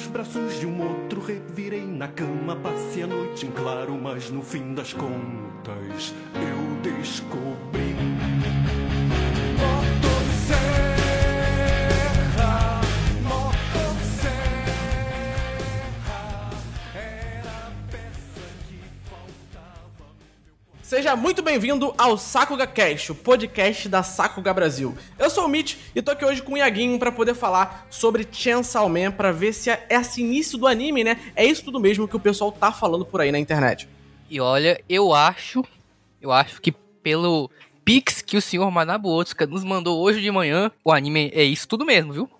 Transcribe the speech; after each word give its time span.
nos 0.00 0.06
braços 0.06 0.58
de 0.58 0.66
um 0.66 0.80
outro, 0.80 1.20
revirei 1.20 1.84
na 1.84 2.08
cama, 2.08 2.56
passei 2.56 3.02
a 3.02 3.06
noite 3.06 3.44
em 3.44 3.50
claro, 3.50 3.98
mas 4.00 4.30
no 4.30 4.42
fim 4.42 4.72
das 4.72 4.94
contas 4.94 6.14
eu 6.34 6.96
descobri. 6.96 8.19
Seja 21.10 21.20
muito 21.20 21.42
bem-vindo 21.42 21.92
ao 21.98 22.16
Sakuga 22.16 22.68
Cast, 22.68 23.10
o 23.10 23.16
podcast 23.16 23.88
da 23.88 24.00
Sakuga 24.00 24.54
Brasil. 24.54 24.96
Eu 25.18 25.28
sou 25.28 25.44
o 25.44 25.48
Mitch 25.48 25.74
e 25.92 26.00
tô 26.00 26.12
aqui 26.12 26.24
hoje 26.24 26.40
com 26.40 26.52
o 26.52 26.56
Iaguinho 26.56 27.00
pra 27.00 27.10
poder 27.10 27.34
falar 27.34 27.84
sobre 27.90 28.24
Chainsaw 28.30 28.88
Man, 28.88 29.10
pra 29.10 29.32
ver 29.32 29.52
se 29.52 29.70
é 29.70 29.88
esse 29.90 30.20
início 30.20 30.56
do 30.56 30.68
anime, 30.68 31.02
né? 31.02 31.18
É 31.34 31.44
isso 31.44 31.64
tudo 31.64 31.80
mesmo 31.80 32.06
que 32.06 32.14
o 32.14 32.20
pessoal 32.20 32.52
tá 32.52 32.70
falando 32.70 33.04
por 33.04 33.20
aí 33.20 33.32
na 33.32 33.40
internet. 33.40 33.88
E 34.30 34.40
olha, 34.40 34.80
eu 34.88 35.12
acho, 35.12 35.64
eu 36.22 36.30
acho 36.30 36.62
que 36.62 36.70
pelo 36.70 37.50
Pix 37.84 38.22
que 38.22 38.36
o 38.36 38.40
senhor 38.40 38.70
Manabu 38.70 39.08
Otsuka 39.08 39.48
nos 39.48 39.64
mandou 39.64 40.00
hoje 40.00 40.20
de 40.20 40.30
manhã, 40.30 40.70
o 40.84 40.92
anime 40.92 41.32
é 41.34 41.42
isso 41.42 41.66
tudo 41.66 41.84
mesmo, 41.84 42.12
viu? 42.12 42.30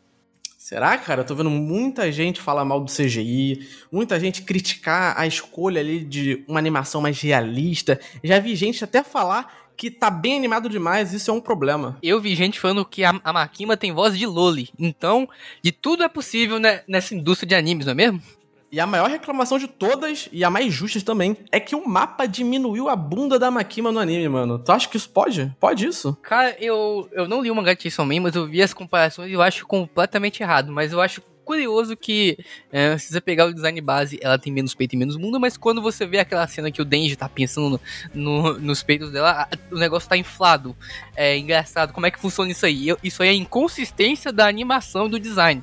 Será, 0.61 0.99
cara? 0.99 1.23
Eu 1.23 1.25
tô 1.25 1.35
vendo 1.35 1.49
muita 1.49 2.13
gente 2.13 2.39
falar 2.39 2.67
mal 2.67 2.85
do 2.85 2.93
CGI, 2.93 3.67
muita 3.91 4.21
gente 4.21 4.43
criticar 4.43 5.19
a 5.19 5.27
escolha 5.27 5.81
ali 5.81 6.05
de 6.05 6.45
uma 6.47 6.59
animação 6.59 7.01
mais 7.01 7.19
realista. 7.19 7.99
Já 8.23 8.39
vi 8.39 8.55
gente 8.55 8.85
até 8.85 9.03
falar 9.03 9.71
que 9.75 9.91
tá 9.91 10.11
bem 10.11 10.37
animado 10.37 10.69
demais, 10.69 11.15
isso 11.15 11.31
é 11.31 11.35
um 11.35 11.41
problema. 11.41 11.97
Eu 12.03 12.21
vi 12.21 12.35
gente 12.35 12.61
falando 12.61 12.85
que 12.85 13.03
a, 13.03 13.19
a 13.25 13.33
Makima 13.33 13.75
tem 13.75 13.91
voz 13.91 14.19
de 14.19 14.27
Loli. 14.27 14.69
Então, 14.79 15.27
de 15.63 15.73
tudo 15.73 16.03
é 16.03 16.09
possível 16.09 16.59
né, 16.59 16.83
nessa 16.87 17.15
indústria 17.15 17.49
de 17.49 17.55
animes, 17.55 17.87
não 17.87 17.93
é 17.93 17.95
mesmo? 17.95 18.23
E 18.73 18.79
a 18.79 18.87
maior 18.87 19.11
reclamação 19.11 19.59
de 19.59 19.67
todas, 19.67 20.29
e 20.31 20.45
a 20.45 20.51
mais 20.51 20.73
justa 20.73 21.01
também, 21.01 21.37
é 21.51 21.59
que 21.59 21.75
o 21.75 21.89
mapa 21.89 22.27
diminuiu 22.27 22.89
a 22.89 22.95
bunda 22.95 23.37
da 23.39 23.51
Makima 23.51 23.91
no 23.91 23.99
anime, 23.99 24.29
mano. 24.29 24.59
Tu 24.61 24.71
acha 24.71 24.89
que 24.89 24.97
isso 24.97 25.11
pode? 25.11 25.53
Pode 25.59 25.87
isso? 25.87 26.17
Cara, 26.23 26.57
eu, 26.61 27.09
eu 27.13 27.27
não 27.27 27.43
li 27.43 27.51
o 27.51 27.55
mangá 27.55 27.75
de 27.75 27.83
Chainsaw 27.83 28.07
Man, 28.07 28.21
mas 28.21 28.37
eu 28.37 28.47
vi 28.47 28.63
as 28.63 28.73
comparações 28.73 29.29
e 29.31 29.35
eu 29.35 29.43
acho 29.43 29.67
completamente 29.67 30.41
errado. 30.43 30.71
Mas 30.71 30.93
eu 30.93 31.01
acho 31.01 31.21
curioso 31.45 31.97
que 31.97 32.39
é, 32.71 32.97
se 32.97 33.13
você 33.13 33.21
pegar 33.21 33.47
o 33.47 33.53
design 33.53 33.81
base, 33.81 34.21
ela 34.23 34.39
tem 34.39 34.53
menos 34.53 34.73
peito 34.73 34.93
e 34.95 34.97
menos 34.97 35.17
bunda, 35.17 35.37
mas 35.37 35.57
quando 35.57 35.83
você 35.83 36.07
vê 36.07 36.21
aquela 36.21 36.47
cena 36.47 36.71
que 36.71 36.81
o 36.81 36.85
Denji 36.85 37.17
tá 37.17 37.29
pensando 37.29 37.81
no, 38.15 38.53
no- 38.53 38.61
nos 38.61 38.85
peitos 38.85 39.11
dela, 39.11 39.49
o 39.73 39.77
negócio 39.77 40.09
tá 40.09 40.17
inflado. 40.17 40.77
É 41.17 41.37
engraçado. 41.37 41.93
Como 41.93 42.07
é 42.07 42.11
que 42.13 42.21
funciona 42.21 42.53
isso 42.53 42.65
aí? 42.65 42.87
Eu- 42.87 42.99
isso 43.03 43.21
aí 43.21 43.31
é 43.31 43.35
inconsistência 43.35 44.31
da 44.33 44.47
animação 44.47 45.07
e 45.07 45.11
do 45.11 45.19
design. 45.19 45.61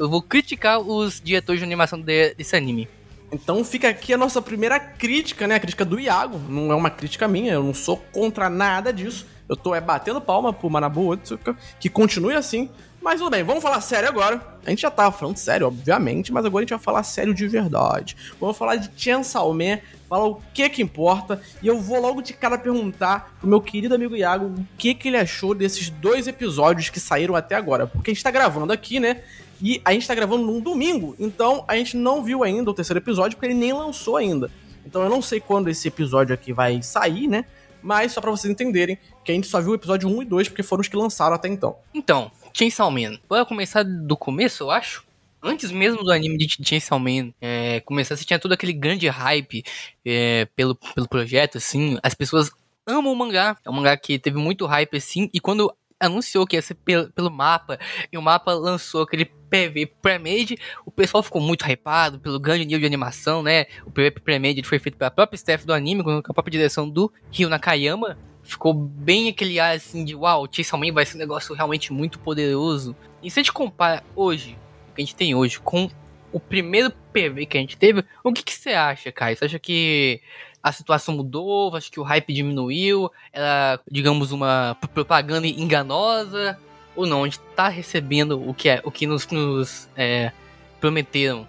Eu 0.00 0.08
vou 0.08 0.22
criticar 0.22 0.80
os 0.80 1.20
diretores 1.22 1.60
de 1.60 1.64
animação 1.64 2.00
de- 2.00 2.34
desse 2.34 2.56
anime. 2.56 2.88
Então 3.30 3.62
fica 3.62 3.88
aqui 3.90 4.14
a 4.14 4.16
nossa 4.18 4.40
primeira 4.40 4.80
crítica, 4.80 5.46
né? 5.46 5.56
A 5.56 5.60
crítica 5.60 5.84
do 5.84 6.00
Iago. 6.00 6.38
Não 6.48 6.72
é 6.72 6.74
uma 6.74 6.88
crítica 6.90 7.28
minha, 7.28 7.52
eu 7.52 7.62
não 7.62 7.74
sou 7.74 7.98
contra 8.10 8.48
nada 8.48 8.92
disso. 8.92 9.26
Eu 9.46 9.56
tô 9.56 9.74
é 9.74 9.80
batendo 9.80 10.20
palma 10.20 10.52
pro 10.54 10.70
Manabu 10.70 11.06
Otsuka, 11.10 11.54
que 11.78 11.88
continue 11.90 12.34
assim. 12.34 12.70
Mas 13.02 13.18
tudo 13.18 13.30
bem, 13.30 13.42
vamos 13.42 13.62
falar 13.62 13.80
sério 13.80 14.08
agora. 14.08 14.58
A 14.64 14.70
gente 14.70 14.82
já 14.82 14.90
tava 14.90 15.10
falando 15.12 15.36
sério, 15.36 15.66
obviamente, 15.66 16.32
mas 16.32 16.44
agora 16.44 16.62
a 16.62 16.64
gente 16.64 16.70
vai 16.76 16.78
falar 16.78 17.02
sério 17.02 17.34
de 17.34 17.46
verdade. 17.46 18.16
Vamos 18.40 18.56
falar 18.56 18.76
de 18.76 18.90
Chainsaw 18.96 19.52
Man, 19.54 19.78
falar 20.08 20.26
o 20.26 20.40
que 20.54 20.68
que 20.68 20.82
importa. 20.82 21.40
E 21.62 21.66
eu 21.66 21.78
vou 21.80 22.00
logo 22.00 22.20
de 22.22 22.32
cara 22.32 22.56
perguntar 22.58 23.36
pro 23.38 23.48
meu 23.48 23.60
querido 23.60 23.94
amigo 23.94 24.16
Iago 24.16 24.46
o 24.46 24.66
que 24.78 24.94
que 24.94 25.08
ele 25.08 25.16
achou 25.18 25.54
desses 25.54 25.88
dois 25.90 26.26
episódios 26.26 26.88
que 26.90 27.00
saíram 27.00 27.34
até 27.36 27.54
agora. 27.54 27.86
Porque 27.86 28.10
a 28.10 28.14
gente 28.14 28.22
tá 28.24 28.30
gravando 28.30 28.72
aqui, 28.72 28.98
né? 29.00 29.22
E 29.62 29.80
a 29.84 29.92
gente 29.92 30.06
tá 30.06 30.14
gravando 30.14 30.44
num 30.44 30.60
domingo, 30.60 31.14
então 31.18 31.64
a 31.68 31.76
gente 31.76 31.96
não 31.96 32.22
viu 32.22 32.42
ainda 32.42 32.70
o 32.70 32.74
terceiro 32.74 32.98
episódio, 32.98 33.36
porque 33.36 33.46
ele 33.46 33.58
nem 33.58 33.72
lançou 33.72 34.16
ainda. 34.16 34.50
Então 34.84 35.02
eu 35.02 35.10
não 35.10 35.20
sei 35.20 35.40
quando 35.40 35.68
esse 35.68 35.86
episódio 35.88 36.34
aqui 36.34 36.52
vai 36.52 36.82
sair, 36.82 37.28
né? 37.28 37.44
Mas 37.82 38.12
só 38.12 38.20
pra 38.20 38.30
vocês 38.30 38.50
entenderem 38.50 38.98
que 39.24 39.32
a 39.32 39.34
gente 39.34 39.46
só 39.46 39.60
viu 39.60 39.70
o 39.70 39.74
episódio 39.74 40.08
1 40.08 40.22
e 40.22 40.24
2, 40.24 40.48
porque 40.48 40.62
foram 40.62 40.80
os 40.80 40.88
que 40.88 40.96
lançaram 40.96 41.34
até 41.34 41.48
então. 41.48 41.76
Então, 41.94 42.30
Chainsaw 42.52 42.90
Man. 42.90 43.18
Bora 43.28 43.44
começar 43.44 43.82
do 43.82 44.16
começo, 44.16 44.64
eu 44.64 44.70
acho. 44.70 45.04
Antes 45.42 45.70
mesmo 45.70 46.02
do 46.04 46.12
anime 46.12 46.36
de 46.36 46.48
Chainsaw 46.62 46.98
Man 46.98 47.32
é, 47.40 47.80
começar, 47.80 48.16
você 48.16 48.24
tinha 48.24 48.38
todo 48.38 48.52
aquele 48.52 48.74
grande 48.74 49.08
hype 49.08 49.64
é, 50.04 50.46
pelo, 50.54 50.74
pelo 50.74 51.08
projeto, 51.08 51.56
assim. 51.56 51.98
As 52.02 52.14
pessoas 52.14 52.50
amam 52.86 53.12
o 53.12 53.16
mangá. 53.16 53.56
É 53.64 53.70
um 53.70 53.72
mangá 53.72 53.96
que 53.96 54.18
teve 54.18 54.36
muito 54.36 54.66
hype, 54.66 54.96
assim. 54.96 55.30
E 55.32 55.40
quando 55.40 55.72
anunciou 56.00 56.46
que 56.46 56.56
ia 56.56 56.62
ser 56.62 56.74
pelo, 56.74 57.12
pelo 57.12 57.30
mapa, 57.30 57.78
e 58.10 58.16
o 58.16 58.22
mapa 58.22 58.52
lançou 58.54 59.02
aquele 59.02 59.26
PV 59.26 59.86
pré-made, 60.00 60.56
o 60.86 60.90
pessoal 60.90 61.22
ficou 61.22 61.42
muito 61.42 61.68
hypado 61.68 62.18
pelo 62.18 62.40
grande 62.40 62.64
nível 62.64 62.80
de 62.80 62.86
animação, 62.86 63.42
né? 63.42 63.66
O 63.84 63.90
PV 63.90 64.12
pré-made 64.12 64.60
ele 64.60 64.66
foi 64.66 64.78
feito 64.78 64.96
pela 64.96 65.10
própria 65.10 65.36
staff 65.36 65.66
do 65.66 65.74
anime, 65.74 66.02
com 66.02 66.10
a 66.10 66.22
própria 66.34 66.50
direção 66.50 66.88
do 66.88 67.12
Ryo 67.30 67.48
Nakayama. 67.48 68.16
Ficou 68.42 68.72
bem 68.72 69.28
aquele 69.28 69.60
ar 69.60 69.76
assim 69.76 70.04
de 70.04 70.14
uau, 70.14 70.48
Chainsaw 70.50 70.80
Man 70.80 70.92
vai 70.92 71.04
ser 71.04 71.16
um 71.16 71.20
negócio 71.20 71.54
realmente 71.54 71.92
muito 71.92 72.18
poderoso. 72.18 72.96
E 73.22 73.30
se 73.30 73.38
a 73.38 73.42
gente 73.42 73.52
compara 73.52 74.02
hoje, 74.16 74.56
o 74.90 74.94
que 74.94 75.02
a 75.02 75.04
gente 75.04 75.14
tem 75.14 75.34
hoje, 75.34 75.60
com 75.60 75.90
o 76.32 76.38
primeiro 76.38 76.90
PV 77.12 77.46
que 77.46 77.58
a 77.58 77.60
gente 77.60 77.76
teve, 77.76 78.04
o 78.22 78.32
que, 78.32 78.42
que 78.42 78.52
você 78.52 78.70
acha, 78.70 79.10
Kai? 79.10 79.34
Você 79.34 79.44
acha 79.44 79.58
que 79.58 80.20
a 80.62 80.72
situação 80.72 81.16
mudou? 81.16 81.74
Acha 81.74 81.90
que 81.90 82.00
o 82.00 82.02
hype 82.02 82.32
diminuiu? 82.32 83.10
Era, 83.32 83.80
digamos, 83.90 84.32
uma 84.32 84.76
propaganda 84.94 85.46
enganosa? 85.46 86.58
Ou 86.94 87.06
não? 87.06 87.22
A 87.22 87.26
gente 87.26 87.40
tá 87.56 87.68
recebendo 87.68 88.40
o 88.48 88.52
que, 88.52 88.68
é, 88.68 88.80
o 88.84 88.90
que 88.90 89.06
nos, 89.06 89.26
nos 89.28 89.88
é, 89.96 90.32
prometeram 90.80 91.46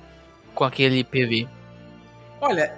com 0.53 0.63
aquele 0.63 1.03
PV. 1.03 1.47
Olha, 2.39 2.73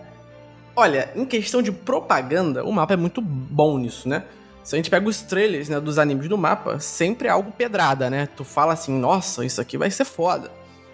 olha, 0.76 1.12
em 1.16 1.26
questão 1.26 1.62
de 1.62 1.72
propaganda, 1.72 2.64
o 2.64 2.72
mapa 2.72 2.94
é 2.94 2.98
muito 2.98 3.22
bom 3.22 3.78
nisso, 3.78 4.10
né? 4.10 4.24
Se 4.64 4.76
a 4.76 4.78
gente 4.78 4.90
pega 4.90 5.08
os 5.08 5.22
trailers 5.22 5.68
né, 5.68 5.80
dos 5.80 6.00
animes 6.00 6.30
do 6.30 6.38
mapa, 6.38 6.80
sempre 6.80 7.28
é 7.28 7.32
algo 7.32 7.52
pedrada, 7.52 8.10
né? 8.10 8.28
Tu 8.28 8.46
fala 8.46 8.74
assim, 8.74 8.98
nossa, 8.98 9.46
isso 9.46 9.60
aqui 9.60 9.78
vai 9.78 9.92
ser 9.92 10.06
foda. 10.06 10.50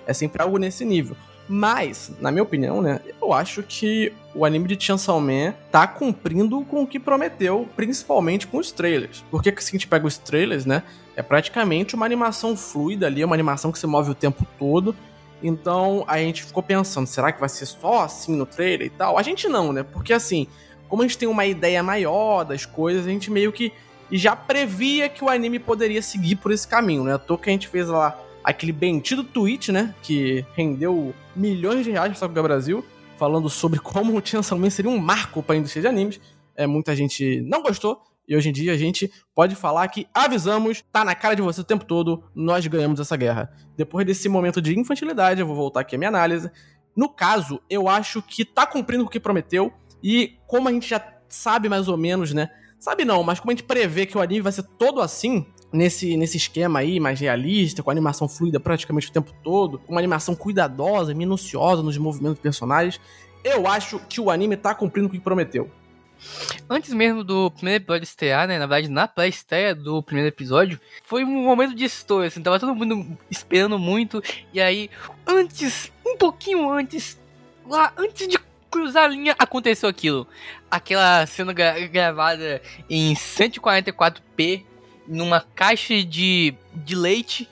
É 0.10 0.14
sempre 0.14 0.42
algo 0.42 0.58
nesse 0.58 0.84
nível. 0.84 1.16
Mas, 1.48 2.12
na 2.20 2.32
minha 2.32 2.42
opinião, 2.42 2.82
né, 2.82 3.00
eu 3.22 3.32
acho 3.32 3.62
que 3.62 4.12
o 4.34 4.44
anime 4.44 4.68
de 4.68 4.84
Chainsaw 4.84 5.22
Man 5.22 5.54
tá 5.72 5.86
cumprindo 5.88 6.66
com 6.66 6.82
o 6.82 6.88
que 6.88 7.00
prometeu, 7.00 7.70
principalmente 7.76 8.48
com 8.48 8.58
os 8.58 8.72
trailers. 8.72 9.24
Porque 9.30 9.54
se 9.60 9.70
a 9.70 9.72
gente 9.72 9.88
pega 9.88 10.08
os 10.08 10.18
trailers, 10.18 10.66
né, 10.66 10.82
é 11.16 11.22
praticamente 11.22 11.94
uma 11.94 12.08
animação 12.08 12.58
fluida 12.58 13.06
ali, 13.06 13.22
é 13.22 13.26
uma 13.26 13.36
animação 13.36 13.72
que 13.72 13.78
se 13.78 13.86
move 13.86 14.10
o 14.10 14.16
tempo 14.16 14.48
todo. 14.58 14.96
Então 15.44 16.04
a 16.08 16.18
gente 16.18 16.44
ficou 16.44 16.64
pensando, 16.64 17.06
será 17.06 17.32
que 17.32 17.40
vai 17.40 17.50
ser 17.50 17.68
só 17.68 18.04
assim 18.04 18.36
no 18.36 18.48
trailer 18.48 18.88
e 18.88 18.90
tal? 18.90 19.16
A 19.16 19.22
gente 19.22 19.48
não, 19.48 19.72
né? 19.72 19.84
Porque 19.84 20.12
assim, 20.12 20.48
como 20.88 21.04
a 21.04 21.06
gente 21.08 21.20
tem 21.20 21.28
uma 21.28 21.46
ideia 21.46 21.84
maior 21.84 22.44
das 22.44 22.66
coisas, 22.66 23.06
a 23.06 23.10
gente 23.10 23.30
meio 23.30 23.52
que 23.52 23.72
já 24.12 24.36
previa 24.36 25.08
que 25.08 25.24
o 25.24 25.30
anime 25.30 25.60
poderia 25.60 26.02
seguir 26.02 26.36
por 26.38 26.52
esse 26.52 26.68
caminho, 26.68 27.04
né? 27.04 27.16
Toa 27.20 27.38
que 27.38 27.50
a 27.50 27.54
gente 27.54 27.68
fez 27.68 27.88
lá 27.88 28.18
aquele 28.50 28.72
bendito 28.72 29.24
tweet, 29.24 29.72
né? 29.72 29.94
Que 30.02 30.46
rendeu 30.56 31.14
milhões 31.36 31.86
de 31.86 31.92
reais 31.92 32.10
para 32.10 32.20
Sakuga 32.20 32.44
Brasil, 32.44 32.84
falando 33.18 33.50
sobre 33.50 33.80
como 33.80 34.18
o 34.18 34.26
Chainsaw 34.26 34.58
Man 34.58 34.70
seria 34.70 34.92
um 34.92 34.98
marco 34.98 35.44
para 35.44 35.56
a 35.56 35.58
indústria 35.58 35.82
de 35.82 35.88
animes. 35.88 36.20
É, 36.56 36.66
muita 36.66 36.96
gente 36.96 37.42
não 37.42 37.62
gostou. 37.62 38.02
E 38.28 38.36
hoje 38.36 38.50
em 38.50 38.52
dia 38.52 38.74
a 38.74 38.78
gente 38.78 39.12
pode 39.34 39.56
falar 39.56 39.88
que 39.88 40.08
avisamos, 40.14 40.84
tá 40.92 41.04
na 41.04 41.16
cara 41.16 41.36
de 41.36 41.42
você 41.42 41.62
o 41.62 41.64
tempo 41.64 41.84
todo, 41.84 42.24
nós 42.36 42.66
ganhamos 42.68 43.00
essa 43.00 43.18
guerra. 43.18 43.52
Depois 43.76 44.06
desse 44.06 44.30
momento 44.30 44.62
de 44.62 44.78
infantilidade, 44.78 45.42
eu 45.42 45.48
vou 45.48 45.56
voltar 45.56 45.80
aqui 45.80 45.96
à 45.96 45.98
minha 45.98 46.10
análise. 46.10 46.50
No 46.96 47.10
caso, 47.10 47.60
eu 47.70 47.88
acho 47.88 48.22
que 48.22 48.46
tá 48.46 48.68
cumprindo 48.68 49.04
o 49.04 49.10
que 49.10 49.20
prometeu. 49.20 49.74
E 50.04 50.38
como 50.46 50.70
a 50.70 50.72
gente 50.72 50.88
já 50.88 51.04
sabe 51.28 51.68
mais 51.70 51.88
ou 51.88 51.98
menos, 51.98 52.34
né? 52.34 52.50
Sabe 52.80 53.04
não, 53.04 53.24
mas 53.24 53.40
como 53.40 53.52
a 53.52 53.54
gente 53.54 53.64
prevê 53.64 54.06
que 54.06 54.18
o 54.18 54.22
anime 54.22 54.42
vai 54.42 54.52
ser 54.52 54.64
todo 54.78 55.02
assim, 55.02 55.46
nesse, 55.72 56.18
nesse 56.18 56.38
esquema 56.38 56.80
aí, 56.80 57.00
mais 57.00 57.20
realista, 57.20 57.84
com 57.84 57.92
animação 57.92 58.28
fluida 58.28 58.60
praticamente 58.60 59.08
o 59.08 59.12
tempo 59.12 59.32
todo, 59.44 59.82
uma 59.88 60.00
animação 60.00 60.36
cuidadosa, 60.36 61.14
minuciosa 61.14 61.84
nos 61.84 61.98
movimentos 61.98 62.36
dos 62.36 62.44
personagens, 62.44 63.00
eu 63.44 63.68
acho 63.68 64.00
que 64.10 64.20
o 64.20 64.30
anime 64.30 64.58
tá 64.58 64.74
cumprindo 64.76 65.08
o 65.08 65.12
que 65.12 65.20
prometeu. 65.20 65.70
Antes 66.70 66.94
mesmo 66.94 67.24
do 67.24 67.50
primeiro 67.50 67.82
episódio 67.82 68.04
estrear, 68.04 68.46
né? 68.46 68.60
Na 68.60 68.66
verdade, 68.66 68.90
na 68.90 69.08
pré-estreia 69.08 69.74
do 69.74 70.04
primeiro 70.04 70.28
episódio, 70.28 70.78
foi 71.06 71.24
um 71.24 71.44
momento 71.46 71.74
de 71.74 71.86
estouro, 71.86 72.26
assim, 72.26 72.42
tava 72.42 72.60
todo 72.60 72.76
mundo 72.76 73.18
esperando 73.32 73.80
muito. 73.80 74.22
E 74.54 74.60
aí, 74.60 74.90
antes, 75.26 75.90
um 76.06 76.18
pouquinho 76.18 76.70
antes, 76.70 77.18
lá, 77.66 77.94
antes 77.98 78.28
de 78.28 78.38
cruzar 78.70 79.06
a 79.06 79.08
linha, 79.08 79.34
aconteceu 79.40 79.88
aquilo. 79.88 80.28
Aquela 80.70 81.26
cena 81.26 81.54
gra- 81.54 81.80
gravada 81.88 82.62
em 82.90 83.14
144p, 83.16 84.66
numa 85.10 85.42
caixa 85.56 86.02
de, 86.04 86.54
de 86.74 86.96
leite. 86.96 87.50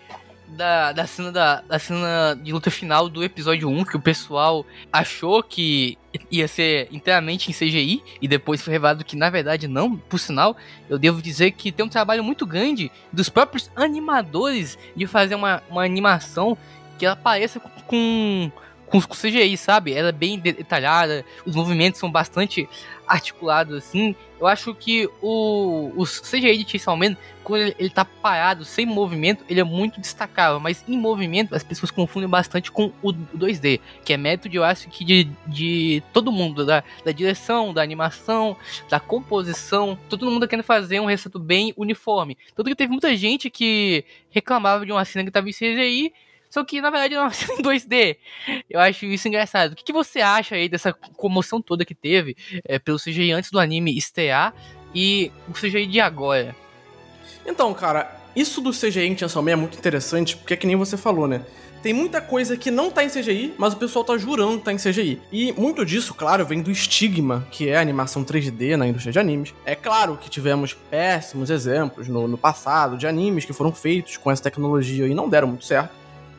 Da, 0.50 0.94
da, 0.94 1.06
cena 1.06 1.30
da, 1.30 1.60
da 1.60 1.78
cena 1.78 2.34
de 2.42 2.54
luta 2.54 2.72
final 2.72 3.10
do 3.10 3.22
episódio 3.22 3.68
1, 3.68 3.84
que 3.84 3.98
o 3.98 4.00
pessoal 4.00 4.66
achou 4.94 5.44
que 5.44 5.98
ia 6.32 6.48
ser 6.48 6.88
inteiramente 6.90 7.52
em 7.52 7.54
CGI 7.54 8.02
e 8.22 8.30
depois 8.30 8.62
foi 8.62 8.72
revelado 8.72 9.04
que 9.04 9.18
na 9.18 9.30
verdade 9.30 9.68
não. 9.68 9.98
Por 9.98 10.18
sinal, 10.18 10.56
eu 10.90 10.98
devo 10.98 11.22
dizer 11.22 11.52
que 11.52 11.70
tem 11.70 11.86
um 11.86 11.90
trabalho 11.90 12.24
muito 12.24 12.46
grande 12.46 12.90
dos 13.12 13.28
próprios 13.28 13.70
animadores 13.76 14.78
de 14.96 15.06
fazer 15.06 15.36
uma, 15.36 15.62
uma 15.70 15.84
animação 15.84 16.58
que 16.98 17.06
ela 17.06 17.18
pareça 17.18 17.60
com 17.60 17.70
com, 17.88 18.52
com 18.88 19.00
CGI, 19.02 19.58
sabe? 19.58 19.94
Ela 19.94 20.10
é 20.10 20.14
bem 20.14 20.40
detalhada, 20.40 21.26
os 21.46 21.56
movimentos 21.56 22.00
são 22.00 22.12
bastante 22.12 22.68
articulados, 23.08 23.76
assim. 23.76 24.16
Eu 24.40 24.46
acho 24.46 24.74
que 24.76 25.10
o, 25.22 25.92
o 25.96 26.04
CGI 26.06 26.64
de 26.64 26.70
Chainsaw 26.72 26.96
Man, 26.96 27.16
quando 27.44 27.62
ele, 27.62 27.76
ele 27.80 27.90
tá 27.90 28.06
parado, 28.06 28.64
sem 28.66 28.86
movimento, 28.86 29.44
ele 29.50 29.60
é 29.60 29.64
muito 29.64 30.00
destacável, 30.00 30.60
mas 30.60 30.84
em 30.88 30.98
movimento 30.98 31.56
as 31.56 31.64
pessoas 31.64 31.90
confundem 31.90 32.30
bastante 32.30 32.72
com 32.72 32.92
o 33.02 33.12
2D, 33.12 33.80
que 34.06 34.14
é 34.14 34.18
método, 34.18 34.56
eu 34.56 34.64
acho 34.64 34.90
que 34.90 35.04
de, 35.04 35.28
de 35.48 36.04
todo 36.14 36.32
mundo, 36.32 36.66
da, 36.66 36.84
da 37.04 37.12
direção, 37.12 37.74
da 37.74 37.82
animação, 37.82 38.56
da 38.90 39.00
composição, 39.00 39.98
todo 40.10 40.30
mundo 40.30 40.48
querendo 40.48 40.66
fazer 40.66 41.00
um 41.00 41.06
receito 41.06 41.40
bem 41.40 41.74
uniforme. 41.76 42.38
Tanto 42.56 42.70
que 42.70 42.76
teve 42.76 42.92
muita 42.92 43.16
gente 43.16 43.50
que 43.50 44.06
reclamava 44.30 44.86
de 44.86 44.92
uma 44.92 45.06
cena 45.06 45.26
que 45.26 45.32
tava 45.32 45.50
em 45.50 45.54
CGI 45.54 46.14
só 46.50 46.64
que, 46.64 46.82
na 46.82 46.90
verdade, 46.90 47.16
é 47.16 47.54
em 47.54 47.62
2D. 47.62 48.18
Eu 48.70 48.80
acho 48.80 49.06
isso 49.06 49.28
engraçado. 49.28 49.74
O 49.74 49.76
que, 49.76 49.84
que, 49.84 49.94
você 49.94 50.22
acha 50.22 50.56
aí 50.56 50.70
dessa 50.70 50.94
comoção 50.94 51.62
toda 51.62 51.86
que 51.86 51.96
teve 51.96 52.36
é, 52.66 52.80
pelo 52.80 53.00
CGI 53.00 53.32
antes 53.32 53.52
do 53.52 53.60
anime 53.60 53.98
estrear 53.98 54.54
e 54.94 55.32
o 55.48 55.54
CGI 55.54 55.88
de 55.88 56.00
agora? 56.00 56.56
Então, 57.46 57.74
cara, 57.74 58.20
isso 58.36 58.62
do 58.62 58.72
CGI 58.72 59.08
em 59.08 59.18
Chainsaw 59.18 59.42
Man 59.42 59.52
é 59.52 59.56
muito 59.56 59.78
interessante, 59.78 60.36
porque 60.36 60.54
é 60.54 60.58
que 60.58 60.68
nem 60.68 60.76
você 60.76 60.98
falou, 60.98 61.28
né? 61.28 61.42
Tem 61.82 61.94
muita 61.94 62.20
coisa 62.20 62.58
que 62.58 62.72
não 62.72 62.90
tá 62.90 63.04
em 63.04 63.10
CGI, 63.10 63.54
mas 63.58 63.74
o 63.74 63.78
pessoal 63.78 64.04
tá 64.04 64.18
jurando 64.18 64.58
que 64.58 64.66
tá 64.66 64.74
em 64.74 64.78
CGI. 64.78 65.22
E 65.32 65.52
muito 65.54 65.86
disso, 65.86 66.14
claro, 66.14 66.46
vem 66.46 66.62
do 66.62 66.72
estigma 66.72 67.48
que 67.52 67.70
é 67.70 67.78
a 67.78 67.82
animação 67.82 68.26
3D 68.26 68.76
na 68.76 68.88
indústria 68.88 69.14
de 69.14 69.20
animes. 69.20 69.54
É 69.64 69.76
claro 69.76 70.18
que 70.18 70.30
tivemos 70.30 70.74
péssimos 70.74 71.50
exemplos 71.50 72.08
no, 72.08 72.28
no 72.28 72.38
passado 72.38 72.98
de 72.98 73.08
animes 73.08 73.46
que 73.46 73.54
foram 73.54 73.72
feitos 73.72 74.18
com 74.18 74.32
essa 74.32 74.44
tecnologia 74.44 75.08
e 75.08 75.14
não 75.14 75.30
deram 75.30 75.48
muito 75.48 75.66
certo. 75.66 75.92